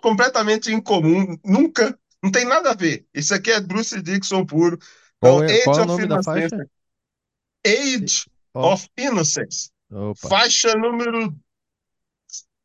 [0.00, 3.06] Completamente incomum, nunca, não tem nada a ver.
[3.12, 4.78] Isso aqui é Bruce Dixon puro.
[5.18, 6.70] Então, qual é, Age qual é o nome Innocence, da faixa?
[7.66, 8.24] Age
[8.54, 8.72] oh.
[8.72, 9.70] of Innocence.
[9.90, 10.28] Opa.
[10.28, 11.34] Faixa número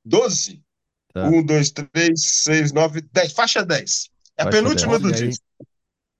[0.04, 0.64] 12.
[1.14, 1.28] Tá.
[1.28, 3.34] 1, 2, 3, 6, 9, 10.
[3.34, 4.10] Faixa 10.
[4.38, 5.02] É a faixa penúltima 10.
[5.02, 5.46] do disco.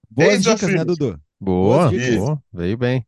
[0.10, 1.22] Boas Age dicas, né, Dudu?
[1.40, 2.44] Boa, boa.
[2.54, 3.08] Veio bem.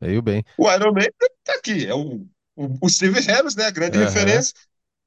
[0.00, 0.44] Veio bem.
[0.58, 1.06] O Iron Man
[1.42, 1.86] tá aqui.
[1.86, 3.64] É o, o, o Steve Harris, né?
[3.64, 4.04] A grande uhum.
[4.04, 4.54] referência.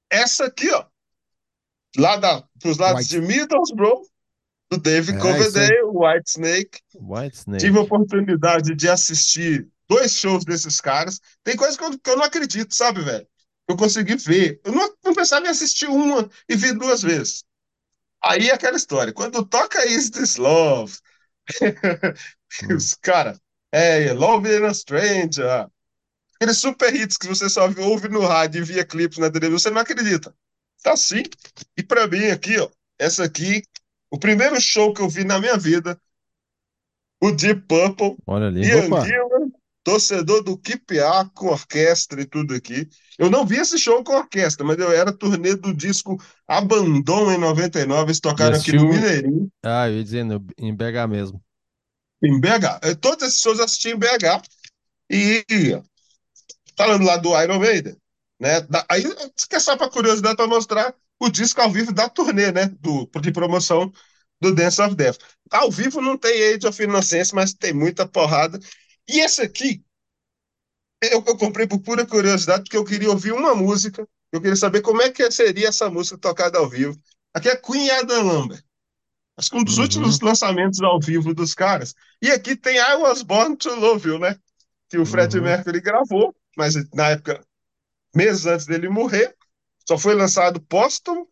[0.09, 0.85] Essa aqui, ó.
[1.97, 3.09] Lá da, pros lados White.
[3.09, 4.01] de Middlesbrough,
[4.69, 6.79] do David é, Coverdale, White Snake.
[6.95, 7.63] White Snake.
[7.63, 11.19] Tive a oportunidade de assistir dois shows desses caras.
[11.43, 13.27] Tem coisa que eu, que eu não acredito, sabe, velho?
[13.67, 14.61] Eu consegui ver.
[14.63, 17.43] Eu não, não pensava em assistir uma e vi duas vezes.
[18.23, 19.13] Aí é aquela história.
[19.13, 20.97] Quando toca Is This Love,
[22.75, 23.39] os cara,
[23.71, 25.67] é, Love in a Stranger,
[26.35, 29.69] aqueles super hits que você só ouve no rádio e via clipes na televisão, você
[29.69, 30.33] não acredita.
[30.81, 31.23] Tá sim.
[31.75, 33.63] E para mim aqui, ó, essa aqui,
[34.09, 35.99] o primeiro show que eu vi na minha vida,
[37.21, 38.61] o Deep Purple, Olha ali.
[38.61, 39.51] Ian Gillan,
[39.87, 42.89] torcedor do QPA com orquestra e tudo aqui.
[43.17, 47.37] Eu não vi esse show com orquestra, mas eu era turnê do disco Abandon em
[47.37, 49.49] 99, eles tocaram aqui no Mineirinho.
[49.63, 51.41] Ah, eu ia dizendo, em BH mesmo.
[52.21, 52.81] Em BH.
[52.83, 54.41] Eh, todos esses shows eu assisti em BH.
[55.09, 55.45] E
[56.77, 57.95] falando lá do Iron Maiden,
[58.41, 58.67] né?
[58.89, 59.05] Aí,
[59.49, 62.65] que é só para curiosidade, para mostrar o disco ao vivo da turnê, né?
[62.81, 63.89] Do, de promoção
[64.41, 65.17] do Dance of Death.
[65.49, 68.59] Ao vivo não tem Age of Innocence, mas tem muita porrada.
[69.07, 69.83] E esse aqui,
[71.01, 74.81] eu, eu comprei por pura curiosidade, porque eu queria ouvir uma música, eu queria saber
[74.81, 76.99] como é que seria essa música tocada ao vivo.
[77.33, 78.63] Aqui é Queen Adam Lambert.
[79.37, 79.83] Acho que um dos uhum.
[79.83, 81.93] últimos lançamentos ao vivo dos caras.
[82.21, 84.37] E aqui tem I Was Born to Love You, né?
[84.89, 85.43] Que o Fred uhum.
[85.43, 87.45] Mercury gravou, mas na época,
[88.15, 89.35] meses antes dele morrer,
[89.87, 91.29] só foi lançado póstumo.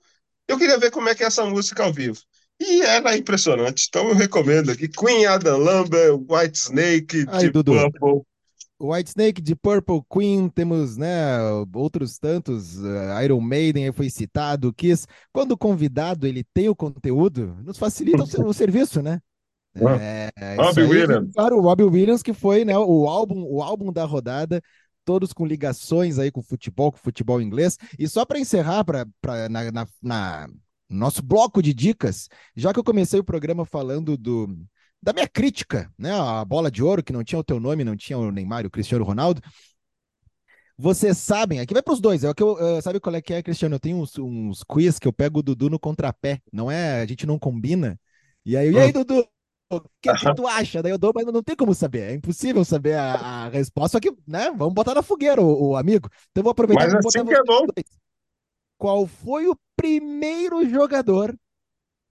[0.48, 2.22] Eu queria ver como é que é essa música ao vivo.
[2.60, 3.88] E era impressionante.
[3.90, 8.22] Então eu recomendo aqui Queen Adam Lambert, White Snake, Aí, Deep Purple.
[8.80, 11.40] White Snake, de Purple Queen, temos né,
[11.74, 15.08] outros tantos, uh, Iron Maiden foi citado, Kiss.
[15.32, 19.20] Quando o convidado ele tem o conteúdo, nos facilita o, o serviço, né?
[19.78, 21.34] É, Robbie Williams.
[21.34, 24.62] Claro, o Robbie Williams, que foi né, o, álbum, o álbum da rodada,
[25.04, 27.78] todos com ligações aí com futebol, com futebol inglês.
[28.00, 30.48] E só para encerrar, pra, pra, na, na, na,
[30.90, 34.48] nosso bloco de dicas, já que eu comecei o programa falando do,
[35.02, 36.12] da minha crítica, né?
[36.12, 38.72] A bola de ouro, que não tinha o teu nome, não tinha o Neymar o
[38.72, 39.42] Cristiano Ronaldo.
[40.78, 42.24] Vocês sabem, aqui vai para os dois.
[42.24, 43.76] É o que eu, uh, sabe qual é que é, Cristiano?
[43.76, 46.42] Eu tenho uns, uns quiz que eu pego o Dudu no contrapé.
[46.52, 48.00] Não é, a gente não combina.
[48.46, 49.26] E aí, e aí, Dudu?
[49.70, 50.84] O que, que, tu acha?
[50.84, 52.12] Daí eu dou, mas não tem como saber.
[52.12, 53.98] É impossível saber a, a resposta.
[53.98, 54.52] Só que, né?
[54.56, 56.10] Vamos botar na fogueira o, o amigo.
[56.32, 56.86] Então eu vou aproveitar.
[56.86, 57.66] Mas assim que é bom.
[58.78, 61.38] Qual foi o primeiro jogador?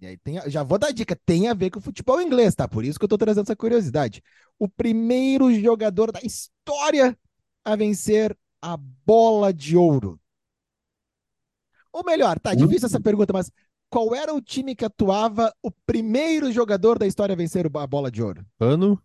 [0.01, 2.69] E aí tem, já vou dar dica, tem a ver com o futebol inglês, tá?
[2.69, 4.23] Por isso que eu tô trazendo essa curiosidade.
[4.59, 7.17] O primeiro jogador da história
[7.65, 10.21] a vencer a bola de ouro.
[11.93, 13.51] Ou melhor, tá difícil essa pergunta, mas
[13.89, 18.11] qual era o time que atuava o primeiro jogador da história a vencer a bola
[18.11, 18.45] de ouro?
[18.59, 19.01] Ano?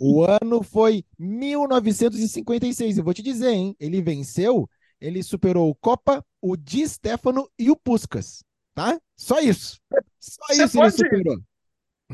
[0.00, 2.98] O ano foi 1956.
[2.98, 3.76] Eu vou te dizer, hein?
[3.78, 4.68] Ele venceu,
[5.00, 8.42] ele superou o Copa, o Di Stefano e o Puskas,
[8.74, 8.98] tá?
[9.16, 9.78] Só isso.
[10.20, 11.38] Só você isso pode, ele superou.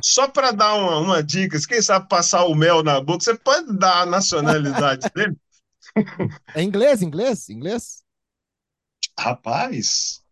[0.02, 3.78] Só para dar uma, uma dica, quem sabe passar o mel na boca, você pode
[3.78, 5.36] dar a nacionalidade dele?
[6.54, 8.02] É inglês, inglês, inglês?
[9.18, 10.22] Rapaz,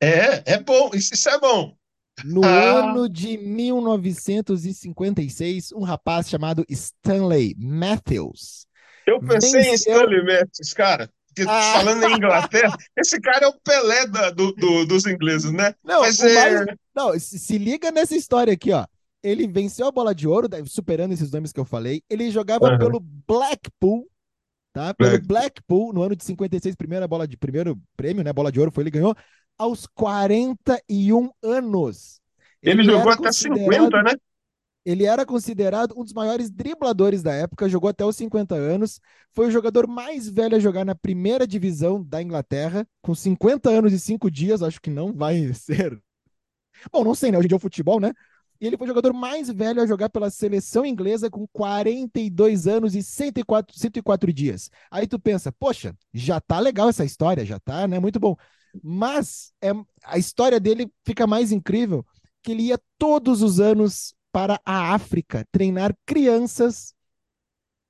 [0.00, 1.76] é, é bom, isso, é bom.
[2.22, 2.90] No ah.
[2.90, 8.68] ano de 1956, um rapaz chamado Stanley Matthews.
[9.06, 9.72] Eu pensei venceu...
[9.72, 11.10] em Stanley Matthews, cara.
[11.46, 11.72] Ah.
[11.74, 15.74] falando em Inglaterra, esse cara é o Pelé da, do, do, dos ingleses, né?
[15.82, 16.34] Não, Mas, é...
[16.34, 16.66] mais...
[16.94, 18.86] não se, se liga nessa história aqui, ó.
[19.22, 22.02] Ele venceu a bola de ouro, superando esses nomes que eu falei.
[22.10, 22.78] Ele jogava uhum.
[22.78, 24.06] pelo Blackpool,
[24.70, 24.92] tá?
[24.92, 25.26] Pelo Black.
[25.26, 28.32] Blackpool, no ano de 56, primeira bola de primeiro prêmio, né?
[28.34, 29.16] Bola de ouro foi ele ganhou
[29.58, 32.20] aos 41 anos.
[32.62, 34.12] Ele, ele jogou até 50, né?
[34.84, 39.00] Ele era considerado um dos maiores dribladores da época, jogou até os 50 anos,
[39.32, 43.92] foi o jogador mais velho a jogar na primeira divisão da Inglaterra, com 50 anos
[43.92, 45.98] e 5 dias, acho que não vai ser.
[46.92, 47.38] Bom, não sei, né?
[47.38, 48.12] Hoje em dia é o futebol, né?
[48.60, 52.94] E ele foi o jogador mais velho a jogar pela seleção inglesa com 42 anos
[52.94, 54.70] e 104, 104 dias.
[54.90, 57.98] Aí tu pensa, poxa, já tá legal essa história, já tá, né?
[57.98, 58.36] Muito bom.
[58.82, 59.72] Mas é,
[60.04, 62.04] a história dele fica mais incrível
[62.42, 66.92] que ele ia todos os anos para a África treinar crianças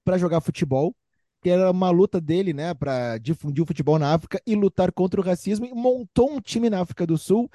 [0.05, 0.95] para jogar futebol,
[1.41, 5.19] que era uma luta dele, né, para difundir o futebol na África e lutar contra
[5.19, 7.51] o racismo, e montou um time na África do Sul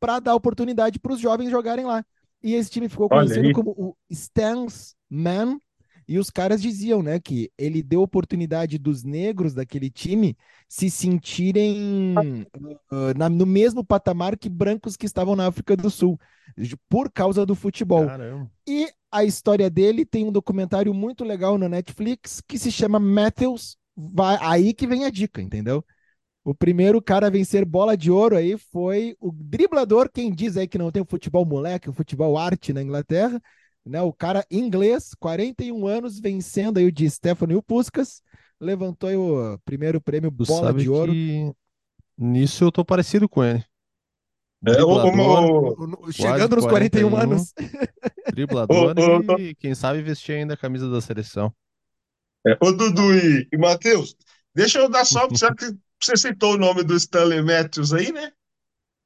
[0.00, 2.04] para dar oportunidade para os jovens jogarem lá.
[2.42, 5.60] E esse time ficou conhecido como o Stans Man,
[6.06, 10.36] e os caras diziam, né, que ele deu oportunidade dos negros daquele time
[10.68, 12.14] se sentirem
[12.90, 16.18] uh, na, no mesmo patamar que brancos que estavam na África do Sul,
[16.88, 18.06] por causa do futebol.
[18.06, 18.50] Caramba.
[18.66, 23.76] E a história dele tem um documentário muito legal na Netflix que se chama Matthews.
[23.96, 25.84] Vai, aí que vem a dica, entendeu?
[26.44, 30.68] O primeiro cara a vencer bola de ouro aí foi o driblador, quem diz aí
[30.68, 33.40] que não tem o futebol moleque, o futebol arte na Inglaterra,
[33.84, 34.00] né?
[34.00, 38.22] O cara inglês, 41 anos, vencendo aí o de Stefano e o Puskas,
[38.60, 41.12] levantou o primeiro prêmio Bola de Ouro.
[42.16, 43.64] Nisso eu tô parecido com ele.
[44.66, 47.52] É, o, chegando nos 41, 41 anos.
[48.32, 48.94] Driblador
[49.38, 51.54] e, quem sabe, vestir ainda a camisa da seleção.
[52.46, 54.16] É, ô, Dudu e, e Matheus,
[54.54, 55.66] deixa eu dar só, já que
[56.02, 58.32] você citou o nome do Stanley Matthews aí, né?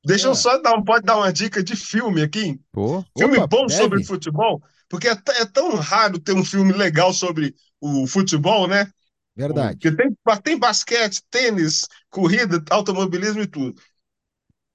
[0.08, 0.30] Deixa é.
[0.30, 2.58] eu só dar, pode dar uma dica de filme aqui?
[2.72, 3.78] Pô, filme opa, bom deve.
[3.78, 8.90] sobre futebol, porque é, é, tão raro ter um filme legal sobre o futebol, né?
[9.36, 9.78] Verdade.
[9.78, 13.78] Porque tem, tem basquete, tênis, corrida, automobilismo e tudo.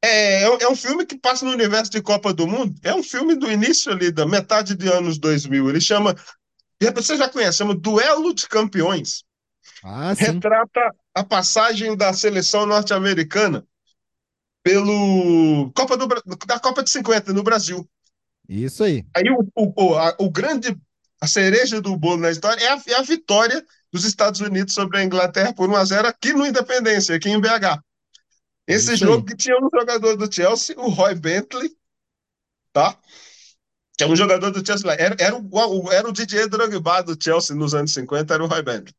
[0.04, 2.76] É, é, é um filme que passa no universo de Copa do Mundo.
[2.84, 5.68] É um filme do início ali, da metade de anos 2000.
[5.68, 6.16] Ele chama,
[6.94, 9.24] você já conhece, chama Duelo de Campeões.
[9.84, 13.66] Ah, Retrata a passagem da seleção norte-americana
[14.64, 16.08] pelo Copa do,
[16.48, 17.88] da Copa de 50 no Brasil.
[18.48, 19.06] Isso aí.
[19.16, 20.76] Aí o, o, a, o grande,
[21.22, 24.98] a cereja do bolo na história é a, é a vitória dos Estados Unidos sobre
[24.98, 27.84] a Inglaterra por 1 a 0 aqui no Independência, aqui em BH.
[28.66, 29.26] Esse Isso jogo aí.
[29.26, 31.70] que tinha um jogador do Chelsea, o Roy Bentley,
[32.72, 32.98] tá?
[33.98, 34.94] Que é um jogador do Chelsea lá.
[34.94, 38.64] Era, era, o, era o Didier Drogba do Chelsea nos anos 50, era o Roy
[38.64, 38.96] Bentley.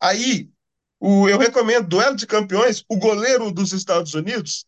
[0.00, 0.50] Aí,
[0.98, 4.66] o, eu recomendo Duelo de Campeões, o goleiro dos Estados Unidos,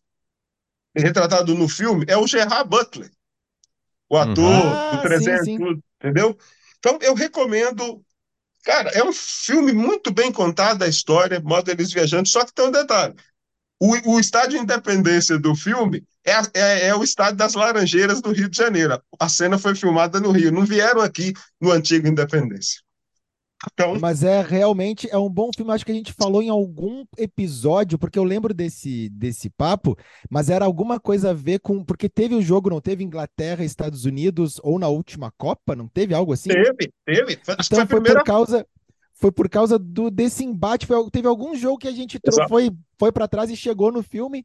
[0.95, 3.11] retratado no filme, é o Gerard Butler,
[4.09, 4.95] o ator uhum.
[4.97, 5.81] do 300, sim, sim.
[5.99, 6.37] entendeu?
[6.79, 8.03] Então, eu recomendo
[8.65, 12.65] Cara, é um filme muito bem contado a história, mostra eles viajando, só que tem
[12.65, 13.13] um detalhe.
[13.79, 18.49] O, o estádio Independência do filme é, é, é, o estádio das Laranjeiras do Rio
[18.49, 18.99] de Janeiro.
[19.19, 22.81] A cena foi filmada no Rio, não vieram aqui no antigo Independência.
[23.73, 23.99] Então...
[23.99, 25.71] Mas é realmente é um bom filme.
[25.71, 29.97] Acho que a gente falou em algum episódio, porque eu lembro desse, desse papo,
[30.29, 31.83] mas era alguma coisa a ver com.
[31.83, 35.75] Porque teve o jogo, não teve Inglaterra Estados Unidos, ou na última Copa?
[35.75, 36.49] Não teve algo assim?
[36.49, 37.39] Teve, teve.
[37.43, 38.19] Foi, então foi, primeira...
[38.19, 38.67] por causa.
[39.17, 40.85] Foi por causa do, desse embate.
[40.85, 44.03] Foi, teve algum jogo que a gente trou, foi, foi para trás e chegou no
[44.03, 44.43] filme.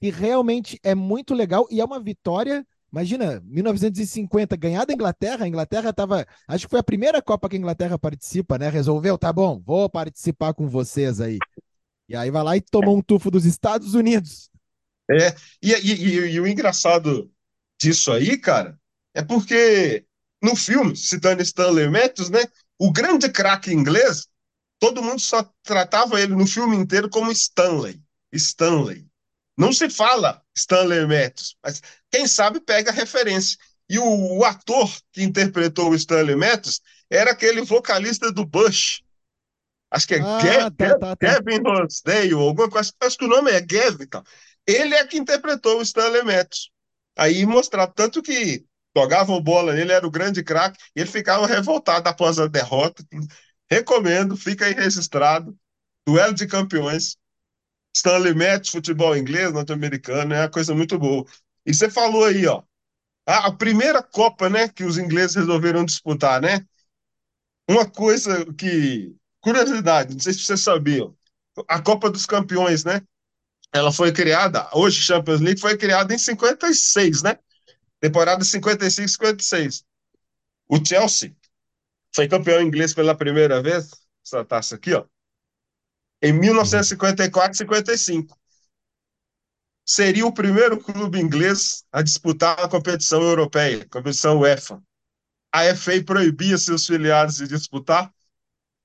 [0.00, 1.66] E realmente é muito legal.
[1.70, 6.26] E é uma vitória Imagina, 1950, ganhar da Inglaterra, a Inglaterra estava.
[6.46, 8.68] Acho que foi a primeira Copa que a Inglaterra participa, né?
[8.70, 11.38] Resolveu, tá bom, vou participar com vocês aí.
[12.08, 14.50] E aí vai lá e toma um tufo dos Estados Unidos.
[15.10, 17.30] É, e, e, e, e o engraçado
[17.80, 18.78] disso aí, cara,
[19.14, 20.06] é porque
[20.42, 22.40] no filme, citando Stanley Matthews, né?
[22.78, 24.28] O grande craque inglês,
[24.78, 28.00] todo mundo só tratava ele no filme inteiro como Stanley.
[28.32, 29.06] Stanley.
[29.56, 33.58] Não se fala Stanley Matthews, mas quem sabe pega a referência.
[33.88, 36.80] E o, o ator que interpretou o Stanley Matthews
[37.10, 39.02] era aquele vocalista do Bush.
[39.90, 41.40] Acho que é ah, Gav, tá, tá, tá.
[41.40, 42.92] Gavin Rosdale, alguma coisa.
[43.00, 44.04] Acho que o nome é Gavin.
[44.04, 44.22] Então.
[44.66, 46.70] Ele é que interpretou o Stanley Matthews.
[47.16, 48.64] Aí mostrava tanto que
[48.96, 53.02] jogavam bola nele, era o grande craque, e ele ficava revoltado após a derrota.
[53.70, 55.56] Recomendo, fica aí registrado.
[56.06, 57.16] Duelo de campeões.
[57.94, 61.24] Stanley Matthews, futebol inglês, norte-americano, é uma coisa muito boa.
[61.68, 62.62] E você falou aí, ó,
[63.26, 66.66] a, primeira Copa, né, que os ingleses resolveram disputar, né?
[67.68, 71.14] Uma coisa que, curiosidade, não sei se vocês sabiam,
[71.68, 73.02] a Copa dos Campeões, né?
[73.70, 77.38] Ela foi criada, hoje Champions League foi criada em 56, né?
[78.00, 79.84] Temporada 55, 56.
[80.70, 81.36] O Chelsea
[82.14, 83.90] foi campeão inglês pela primeira vez,
[84.24, 85.04] essa taça aqui, ó,
[86.22, 88.37] em 1954 55.
[89.90, 94.82] Seria o primeiro clube inglês a disputar a competição europeia, a competição UEFA.
[95.50, 98.12] A FA proibia seus filiados de disputar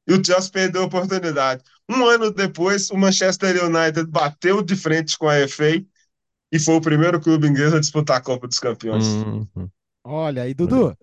[0.07, 1.61] e o Chelsea perdeu a oportunidade.
[1.89, 5.83] Um ano depois, o Manchester United bateu de frente com a FA
[6.49, 9.05] e foi o primeiro clube inglês a disputar a Copa dos Campeões.
[9.05, 9.69] Uhum.
[10.05, 10.97] Olha aí, Dudu.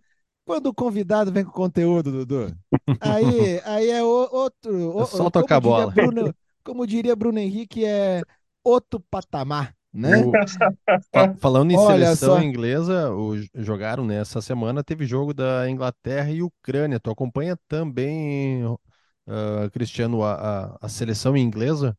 [0.46, 2.57] Quando o convidado vem com conteúdo, Dudu,
[3.03, 4.98] aí, aí é outro.
[4.98, 5.90] É só tocar a bola.
[5.90, 6.34] Bruno,
[6.64, 8.22] como diria Bruno Henrique, é
[8.64, 9.78] outro patamar.
[9.93, 10.24] Né?
[10.24, 10.32] O...
[11.41, 12.43] Falando em Olha seleção só.
[12.43, 13.36] inglesa, o...
[13.55, 17.01] jogaram nessa semana, teve jogo da Inglaterra e Ucrânia.
[17.01, 21.97] Tu acompanha também, uh, Cristiano, a, a, a, seleção inglesa?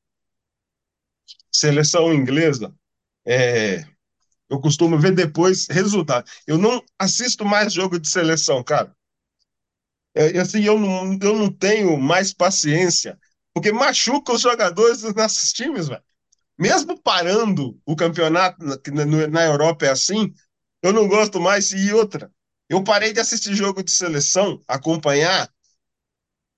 [1.52, 2.74] Seleção inglesa,
[3.26, 3.86] é,
[4.50, 6.30] eu costumo ver depois resultado.
[6.48, 8.96] Eu não assisto mais jogo de seleção, cara.
[10.14, 13.18] É, assim, eu não, eu não tenho mais paciência,
[13.54, 16.04] porque machuca os jogadores dos nossos times, velho.
[16.62, 20.32] Mesmo parando o campeonato na, na Europa é assim,
[20.84, 21.72] eu não gosto mais.
[21.72, 22.32] E outra,
[22.70, 25.52] eu parei de assistir jogo de seleção, acompanhar,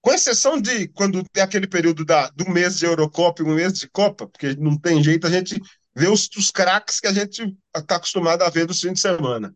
[0.01, 3.79] com exceção de quando tem aquele período da, do mês de Eurocopa e um mês
[3.79, 5.57] de Copa, porque não tem jeito, a gente
[5.95, 9.55] ver os, os craques que a gente está acostumado a ver do fim de semana.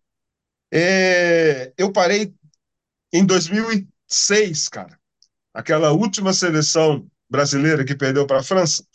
[0.71, 2.33] É, eu parei
[3.11, 4.97] em 2006, cara.
[5.53, 8.85] Aquela última seleção brasileira que perdeu para a França.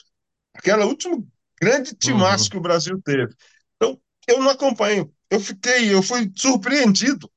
[0.54, 1.22] Aquela última
[1.62, 2.50] grande timaço uhum.
[2.50, 3.32] que o Brasil teve.
[3.76, 3.96] Então,
[4.26, 5.12] eu não acompanho.
[5.30, 7.30] Eu fiquei, eu fui surpreendido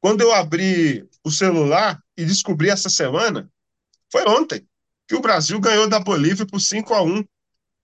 [0.00, 3.50] quando eu abri o celular e descobri essa semana,
[4.10, 4.66] foi ontem,
[5.06, 7.24] que o Brasil ganhou da Bolívia por 5 a 1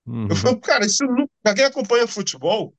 [0.07, 0.29] uhum.
[0.31, 1.29] Eu falei, cara, isso não...
[1.43, 2.75] pra quem acompanha futebol,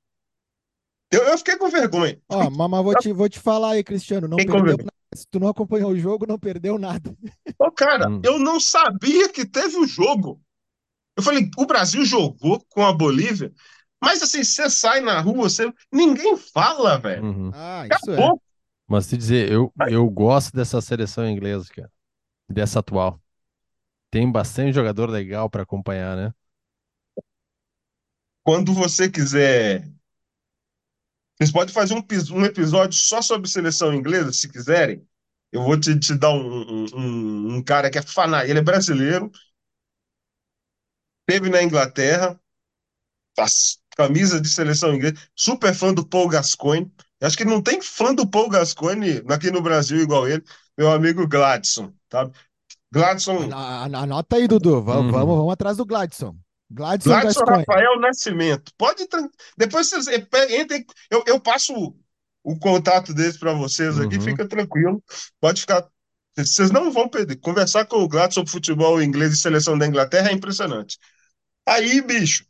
[1.12, 2.20] eu, eu fiquei com vergonha.
[2.28, 4.91] Ó, mas vou te, vou te falar aí, Cristiano, não perdeu nada.
[5.14, 7.16] Se tu não acompanhou o jogo, não perdeu nada.
[7.60, 8.22] Ô, cara, hum.
[8.26, 10.41] eu não sabia que teve o um jogo.
[11.18, 13.51] Eu falei, o Brasil jogou com a Bolívia,
[13.99, 15.74] mas assim, você sai na rua, você...
[15.91, 17.26] ninguém fala, velho.
[17.26, 17.51] Uhum.
[17.53, 18.36] Ah, isso Acabou.
[18.36, 18.47] é.
[18.88, 21.91] Mas te dizer, eu, eu gosto dessa seleção inglesa, cara.
[22.47, 23.20] Dessa atual.
[24.09, 26.34] Tem bastante jogador legal para acompanhar, né?
[28.43, 29.89] Quando você quiser.
[31.36, 32.05] Vocês podem fazer um,
[32.38, 35.05] um episódio só sobre seleção inglesa, se quiserem.
[35.51, 38.51] Eu vou te, te dar um, um, um cara que é fanático.
[38.51, 39.30] Ele é brasileiro,
[41.28, 42.39] teve na Inglaterra,
[43.95, 46.91] camisa de seleção inglesa, super fã do Paul Gascoigne.
[47.21, 50.43] Acho que não tem fã do Paul Gascoigne aqui no Brasil igual ele,
[50.78, 52.30] meu amigo Gladson, tá?
[52.91, 53.49] Gladson.
[53.51, 54.82] Anota aí, Dudu.
[54.82, 55.11] Vamos, uhum.
[55.11, 56.36] vamos, vamos atrás do Gladson.
[56.69, 58.71] Gladson, Gladson Rafael Nascimento.
[58.78, 59.07] Pode.
[59.57, 60.86] Depois vocês entrem.
[61.09, 61.73] Eu, eu passo
[62.43, 64.21] o contato deles para vocês aqui, uhum.
[64.21, 65.03] fica tranquilo.
[65.39, 65.86] Pode ficar.
[66.38, 67.38] Vocês não vão perder.
[67.38, 70.97] Conversar com o Gladson sobre futebol inglês e seleção da Inglaterra é impressionante.
[71.68, 72.45] Aí, bicho,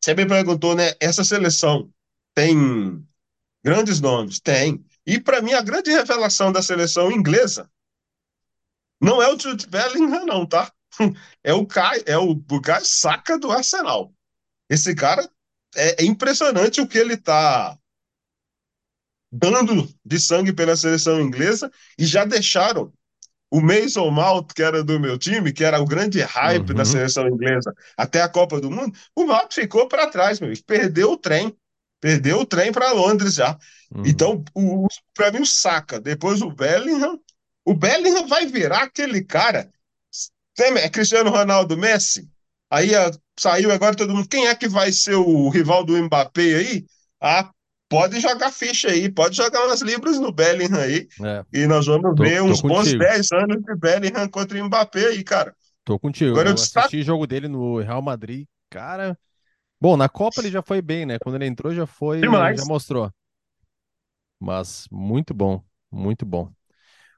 [0.00, 0.92] você me perguntou, né?
[1.00, 1.92] Essa seleção
[2.34, 3.06] tem
[3.62, 4.40] grandes nomes?
[4.40, 4.84] Tem.
[5.06, 7.70] E para mim, a grande revelação da seleção inglesa
[9.00, 10.72] não é o Jude Bellingham, não, tá?
[11.42, 14.14] É o Kai, é o Bukai Saka do Arsenal.
[14.70, 15.28] Esse cara
[15.76, 17.76] é, é impressionante o que ele tá
[19.30, 22.92] dando de sangue pela seleção inglesa e já deixaram
[23.54, 26.74] o Mason Mount, que era do meu time, que era o grande hype uhum.
[26.74, 31.12] da seleção inglesa até a Copa do Mundo, o Mount ficou para trás, meu, perdeu
[31.12, 31.56] o trem.
[32.00, 33.56] Perdeu o trem para Londres já.
[33.94, 34.02] Uhum.
[34.04, 34.44] Então,
[35.14, 37.16] para mim, o Saka, depois o Bellingham.
[37.64, 39.70] O Bellingham vai virar aquele cara.
[40.58, 42.28] É Cristiano Ronaldo Messi?
[42.68, 44.28] Aí a, saiu agora todo mundo.
[44.28, 46.86] Quem é que vai ser o rival do Mbappé aí?
[47.20, 47.52] Ah,
[47.88, 51.08] pode jogar ficha aí, pode jogar umas libras no Bellingham aí.
[51.22, 51.44] É.
[51.52, 55.22] E nós vamos tô, ver uns bons 10 anos de Bellingham contra o Mbappé aí,
[55.22, 55.54] cara.
[55.84, 56.32] Tô contigo.
[56.32, 58.46] Agora eu, eu assisti o jogo dele no Real Madrid.
[58.70, 59.16] Cara,
[59.84, 61.18] Bom, na Copa ele já foi bem, né?
[61.18, 62.58] Quando ele entrou já foi, Demais.
[62.58, 63.12] já mostrou.
[64.40, 65.62] Mas muito bom,
[65.92, 66.50] muito bom.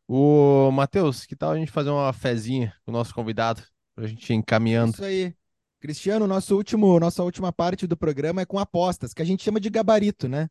[0.08, 3.62] O Matheus, que tal a gente fazer uma fezinha com o nosso convidado,
[3.94, 4.94] pra gente ir encaminhando?
[4.94, 5.32] Isso aí.
[5.86, 9.60] Cristiano, nosso último, nossa última parte do programa é com apostas, que a gente chama
[9.60, 10.48] de gabarito, né?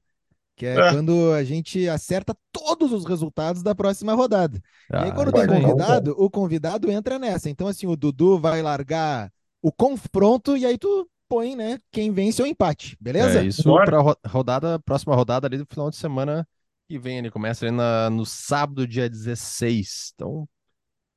[0.56, 0.92] Que é, é.
[0.94, 4.62] quando a gente acerta todos os resultados da próxima rodada.
[4.90, 7.50] Ah, e aí, quando tem convidado, o convidado entra nessa.
[7.50, 9.30] Então, assim, o Dudu vai largar
[9.62, 13.42] o confronto e aí tu põe, né, quem vence ou empate, beleza?
[13.42, 16.48] É isso para rodada, próxima rodada ali do final de semana
[16.88, 20.14] que vem, ele começa ali na, no sábado, dia 16.
[20.14, 20.48] Então,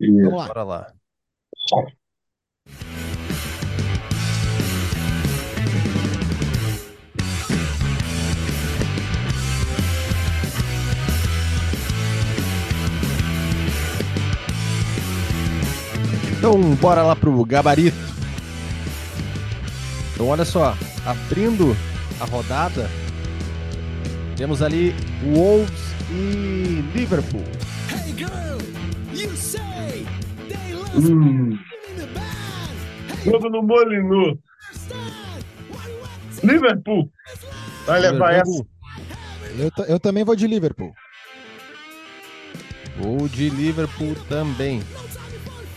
[0.01, 0.47] vamos lá.
[0.49, 0.93] Bora lá.
[16.39, 17.97] Então, bora lá pro gabarito.
[20.15, 21.77] Então, olha só, abrindo
[22.21, 22.89] a rodada,
[24.37, 27.43] temos ali Wolves e Liverpool.
[27.91, 28.59] Hey girl,
[29.13, 30.07] you say
[30.49, 31.59] they hum.
[33.25, 34.39] Jogo no Molinu.
[36.45, 37.11] Liverpool.
[37.85, 38.67] Vai levar essa.
[39.59, 40.95] Eu, eu também vou de Liverpool.
[42.97, 44.83] Vou de Liverpool também.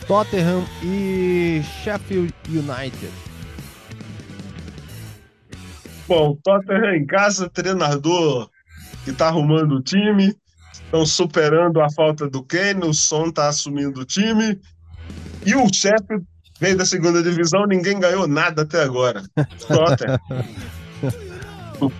[0.08, 3.12] Tottenham e Sheffield United.
[6.08, 8.50] Bom, Tottenham em casa, treinador
[9.04, 10.36] que está arrumando o time,
[10.74, 14.60] estão superando a falta do Kane, o Son está assumindo o time.
[15.46, 16.26] E o Sheffield
[16.60, 19.24] veio da segunda divisão, ninguém ganhou nada até agora.
[19.68, 20.20] Tottenham.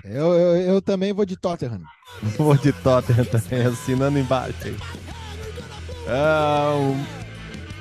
[0.04, 1.82] Eu, eu, eu, também vou de Tottenham.
[2.38, 4.76] Vou de Tottenham também, assinando embaixo aí.
[6.06, 7.21] Uh,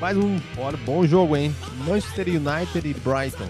[0.01, 1.55] mais um olha, bom jogo, hein?
[1.85, 3.47] Manchester United e Brighton.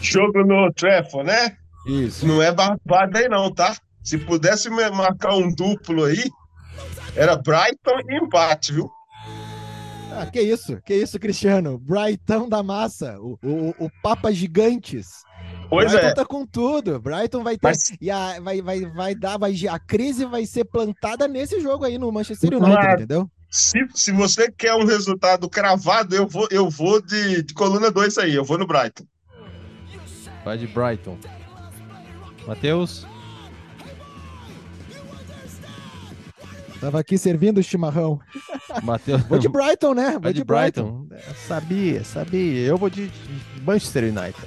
[0.00, 1.56] Jogo no Trafford, né?
[1.84, 2.24] Isso.
[2.24, 3.76] Não é barbada aí não, tá?
[4.04, 6.22] Se pudesse marcar um duplo aí,
[7.16, 8.88] era Brighton e empate, viu?
[10.12, 11.78] Ah, que isso, que isso, Cristiano.
[11.78, 15.25] Brighton da massa, o, o, o Papa Gigantes.
[15.68, 16.14] Pois Brighton é.
[16.14, 17.00] tá com tudo.
[17.00, 17.68] Brighton vai ter.
[17.68, 17.92] Mas...
[18.00, 19.38] E a, vai, vai, vai dar.
[19.38, 22.94] Vai, a crise vai ser plantada nesse jogo aí no Manchester United, claro.
[22.94, 23.30] entendeu?
[23.50, 28.18] Se, se você quer um resultado cravado, eu vou, eu vou de, de coluna 2
[28.18, 29.04] aí, eu vou no Brighton.
[30.44, 31.18] Vai de Brighton.
[32.46, 33.06] Matheus?
[36.80, 38.20] Tava aqui servindo o chimarrão.
[38.82, 39.22] Mateus...
[39.22, 40.18] Vou de Brighton, né?
[40.20, 41.06] Vou de, de Brighton.
[41.08, 41.34] Brighton.
[41.46, 42.66] Sabia, sabia.
[42.66, 43.10] Eu vou de
[43.64, 44.46] Manchester United.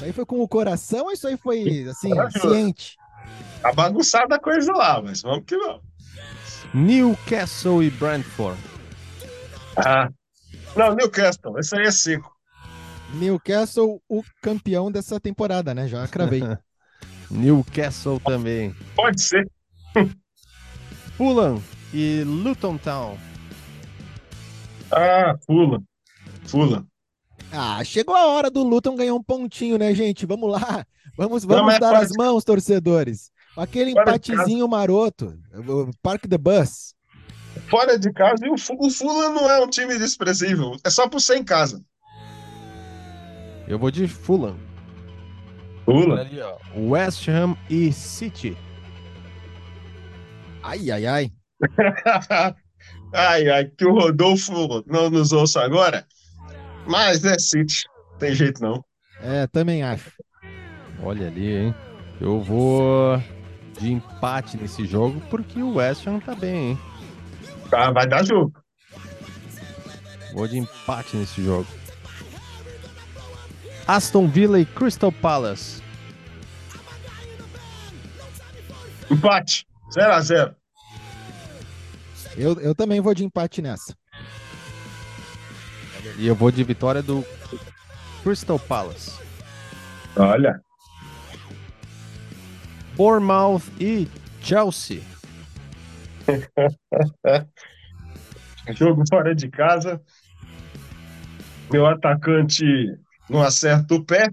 [0.00, 2.96] Isso aí foi com o coração ou isso aí foi, assim, ciente?
[3.60, 5.82] Tá bagunçada a coisa lá, mas vamos que vamos.
[6.72, 8.58] Newcastle e Brentford.
[9.76, 10.08] Ah,
[10.74, 12.34] não, Newcastle, esse aí é cinco.
[13.12, 15.86] Newcastle, o campeão dessa temporada, né?
[15.86, 16.40] Já cravei.
[17.30, 18.74] Newcastle também.
[18.96, 19.50] Pode ser.
[21.18, 23.18] Fulham e Luton Town.
[24.90, 25.84] Ah, Fulham.
[26.46, 26.89] Fulham.
[27.52, 30.24] Ah, chegou a hora do Luton ganhar um pontinho, né, gente?
[30.24, 30.86] Vamos lá.
[31.16, 33.30] Vamos, vamos Não, dar as mãos, torcedores.
[33.56, 35.36] Aquele empatezinho maroto.
[36.02, 36.94] Park the Bus.
[37.68, 40.76] Fora de casa, e o, o Fulham não é um time desprezível.
[40.84, 41.84] É só por ser em casa.
[43.66, 44.56] Eu vou de Fulham.
[45.84, 46.16] Fulham.
[46.16, 46.56] Ali, ó.
[46.76, 48.56] West Ham e City.
[50.62, 51.32] Ai, ai, ai.
[53.12, 56.06] ai, ai, que o Rodolfo não nos ouça agora.
[56.86, 57.84] Mas é City.
[58.18, 58.84] Tem jeito não.
[59.20, 60.12] É, também acho.
[61.02, 61.74] Olha ali, hein?
[62.20, 63.22] Eu vou
[63.78, 66.78] de empate nesse jogo porque o West Ham tá bem, hein?
[67.70, 68.52] Tá, vai dar jogo.
[70.34, 71.66] Vou de empate nesse jogo.
[73.86, 75.82] Aston Villa e Crystal Palace.
[79.10, 79.66] Empate.
[79.92, 80.56] 0 a 0
[82.36, 83.94] eu, eu também vou de empate nessa.
[86.18, 87.24] E eu vou de vitória do
[88.22, 89.12] Crystal Palace.
[90.16, 90.60] Olha.
[92.96, 94.08] Bournemouth e
[94.42, 95.02] Chelsea.
[98.76, 100.00] Jogo fora de casa.
[101.72, 102.64] Meu atacante
[103.28, 104.28] não acerta o pé.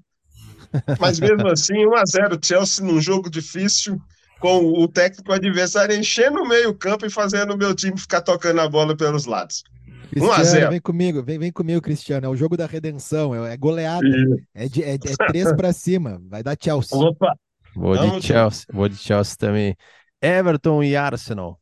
[1.00, 4.00] Mas mesmo assim, 1x0 Chelsea num jogo difícil
[4.40, 8.70] com o técnico adversário enchendo o meio-campo e fazendo o meu time ficar tocando a
[8.70, 9.64] bola pelos lados.
[10.08, 12.26] Cristiano, vem comigo, vem, vem comigo, Cristiano.
[12.26, 14.08] É o jogo da redenção, é, é goleada.
[14.54, 14.98] É, de, é, é
[15.28, 16.22] três para cima.
[16.28, 16.98] Vai dar Chelsea.
[16.98, 17.38] Opa!
[17.76, 19.76] Vou Vamos de Chelsea, vou de Chelsea também.
[20.22, 21.60] Everton e Arsenal.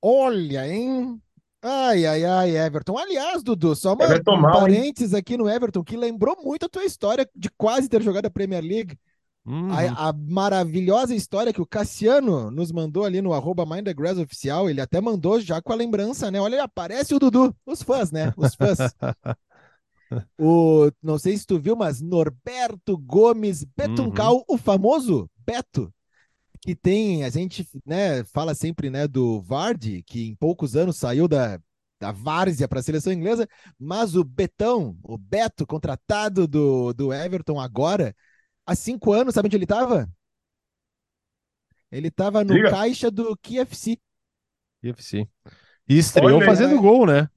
[0.00, 1.20] Olha, hein?
[1.60, 2.98] Ai, ai, ai, Everton.
[2.98, 7.28] Aliás, Dudu, só uma, um parênteses aqui no Everton que lembrou muito a tua história
[7.34, 8.98] de quase ter jogado a Premier League.
[9.44, 9.72] Uhum.
[9.72, 14.80] A, a, maravilhosa história que o Cassiano nos mandou ali no arroba Grass oficial, ele
[14.80, 16.40] até mandou já com a lembrança, né?
[16.40, 18.32] Olha, aparece o Dudu, os fãs, né?
[18.36, 18.78] Os fãs.
[20.38, 24.44] o, não sei se tu viu, mas Norberto Gomes Betuncal, uhum.
[24.48, 25.92] o famoso Beto,
[26.60, 31.26] que tem, a gente né, fala sempre né, do Vardy, que em poucos anos saiu
[31.26, 31.58] da,
[32.00, 37.58] da várzea para a seleção inglesa, mas o Betão, o Beto, contratado do, do Everton
[37.58, 38.14] agora,
[38.66, 40.08] há cinco anos, sabe onde ele estava?
[41.90, 42.70] Ele estava no Liga.
[42.70, 43.98] caixa do KFC.
[44.82, 45.28] KFC.
[45.88, 47.28] E estreou Olha, fazendo gol, né?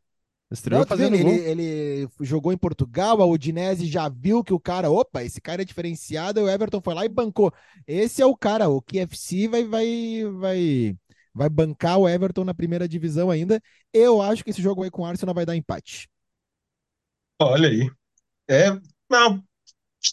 [0.49, 1.29] Estreou Não, fazendo gol.
[1.29, 5.61] Ele, ele, jogou em Portugal, a Udinese já viu que o cara, opa, esse cara
[5.61, 7.53] é diferenciado, o Everton foi lá e bancou.
[7.85, 10.97] Esse é o cara, o KFC vai, vai, vai,
[11.33, 13.61] vai bancar o Everton na primeira divisão ainda.
[13.91, 16.07] Eu acho que esse jogo aí com o Arsenal vai dar empate.
[17.41, 17.91] Olha aí.
[18.47, 18.69] É,
[19.09, 19.43] não,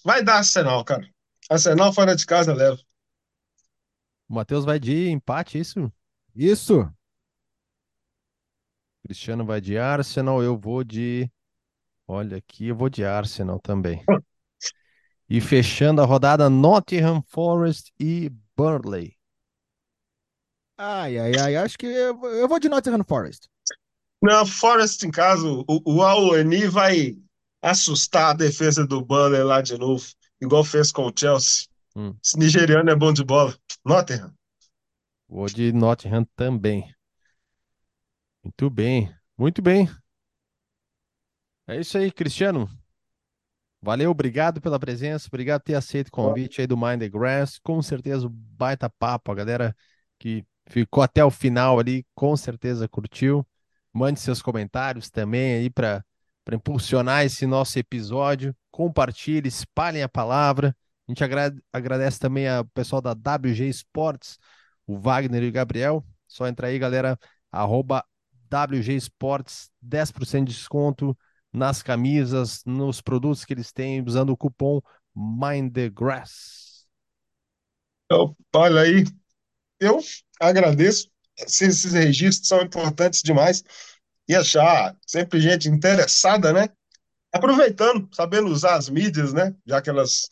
[0.05, 1.09] Vai dar Arsenal, cara.
[1.51, 2.78] Arsenal fora de casa leva.
[4.28, 5.93] O Matheus vai de empate, isso?
[6.34, 6.90] Isso.
[9.05, 11.30] Cristiano vai de Arsenal, eu vou de.
[12.07, 14.05] Olha aqui, eu vou de Arsenal também.
[15.28, 19.16] E fechando a rodada, Nottingham Forest e Burnley.
[20.76, 23.49] Ai, ai, ai, acho que eu, eu vou de Nottingham Forest.
[24.22, 27.16] Não, Forest em casa, o, o vai
[27.63, 30.05] assustar a defesa do Burnley lá de novo,
[30.41, 31.69] igual fez com o Chelsea.
[31.95, 32.15] Hum.
[32.23, 33.57] Esse nigeriano é bom de bola.
[33.85, 34.35] Nottingham.
[35.29, 36.93] Vou de Nottingham também.
[38.43, 39.89] Muito bem, muito bem.
[41.67, 42.69] É isso aí, Cristiano.
[43.81, 47.59] Valeu, obrigado pela presença, obrigado por ter aceito o convite aí do Mind the Grass.
[47.59, 49.33] Com certeza, baita papo.
[49.33, 49.77] A galera
[50.19, 53.47] que ficou até o final ali, com certeza curtiu.
[53.93, 56.05] Mande seus comentários também aí para
[56.45, 58.55] para impulsionar esse nosso episódio.
[58.70, 60.76] Compartilhe, espalhem a palavra.
[61.09, 61.22] A gente
[61.72, 64.38] agradece também ao pessoal da WG Sports,
[64.86, 66.05] o Wagner e o Gabriel.
[66.26, 67.18] Só entra aí, galera,
[67.51, 68.05] arroba
[68.51, 71.16] WG Sports, 10% de desconto
[71.53, 74.80] nas camisas, nos produtos que eles têm, usando o cupom
[75.14, 76.86] Mind the Grass.
[78.55, 79.05] Olha aí,
[79.78, 79.99] eu
[80.40, 81.11] agradeço.
[81.38, 83.62] Esses registros são importantes demais
[84.33, 86.68] e achar sempre gente interessada, né?
[87.33, 89.55] aproveitando, sabendo usar as mídias, né?
[89.66, 90.28] Já que elas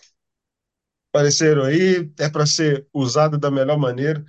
[1.08, 4.22] apareceram aí, é para ser usado da melhor maneira.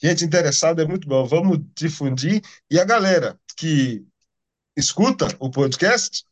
[0.00, 1.26] Gente interessada é muito bom.
[1.26, 2.40] Vamos difundir.
[2.70, 4.06] E a galera que
[4.76, 6.24] escuta o podcast,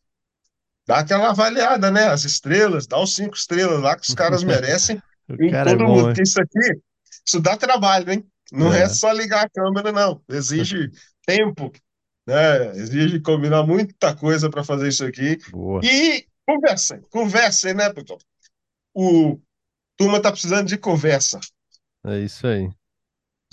[0.86, 2.04] dá aquela avaliada, né?
[2.06, 5.02] As estrelas, dá os cinco estrelas lá que os caras merecem.
[5.28, 6.22] em é todo é bom, mundo.
[6.22, 6.80] Isso aqui,
[7.26, 8.26] isso dá trabalho, hein?
[8.52, 8.82] Não é.
[8.82, 10.22] é só ligar a câmera, não.
[10.28, 10.90] Exige
[11.26, 11.70] tempo,
[12.30, 12.76] né?
[12.76, 15.38] Exige combinar muita coisa para fazer isso aqui.
[15.50, 15.80] Boa.
[15.84, 18.18] E conversem, conversem, né, pessoal?
[18.94, 19.38] O
[19.96, 21.40] turma tá precisando de conversa.
[22.06, 22.70] É isso aí.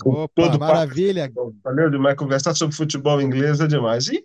[0.04, 1.28] Opa, Todo maravilha.
[1.28, 1.54] Papo.
[1.62, 2.16] Valeu demais.
[2.16, 4.08] Conversar sobre futebol inglês é demais.
[4.08, 4.24] E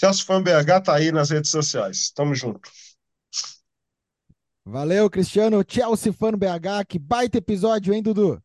[0.00, 2.10] Celso Fan BH tá aí nas redes sociais.
[2.10, 2.68] Tamo junto.
[4.64, 5.62] Valeu, Cristiano.
[5.66, 6.86] Chelsea Fan BH.
[6.88, 8.42] Que baita episódio, hein, Dudu?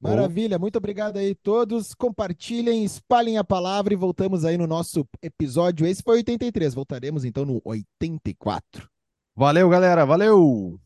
[0.00, 1.94] Maravilha, muito obrigado aí todos.
[1.94, 5.86] Compartilhem, espalhem a palavra e voltamos aí no nosso episódio.
[5.86, 8.88] Esse foi 83, voltaremos então no 84.
[9.36, 10.80] Valeu, galera, valeu!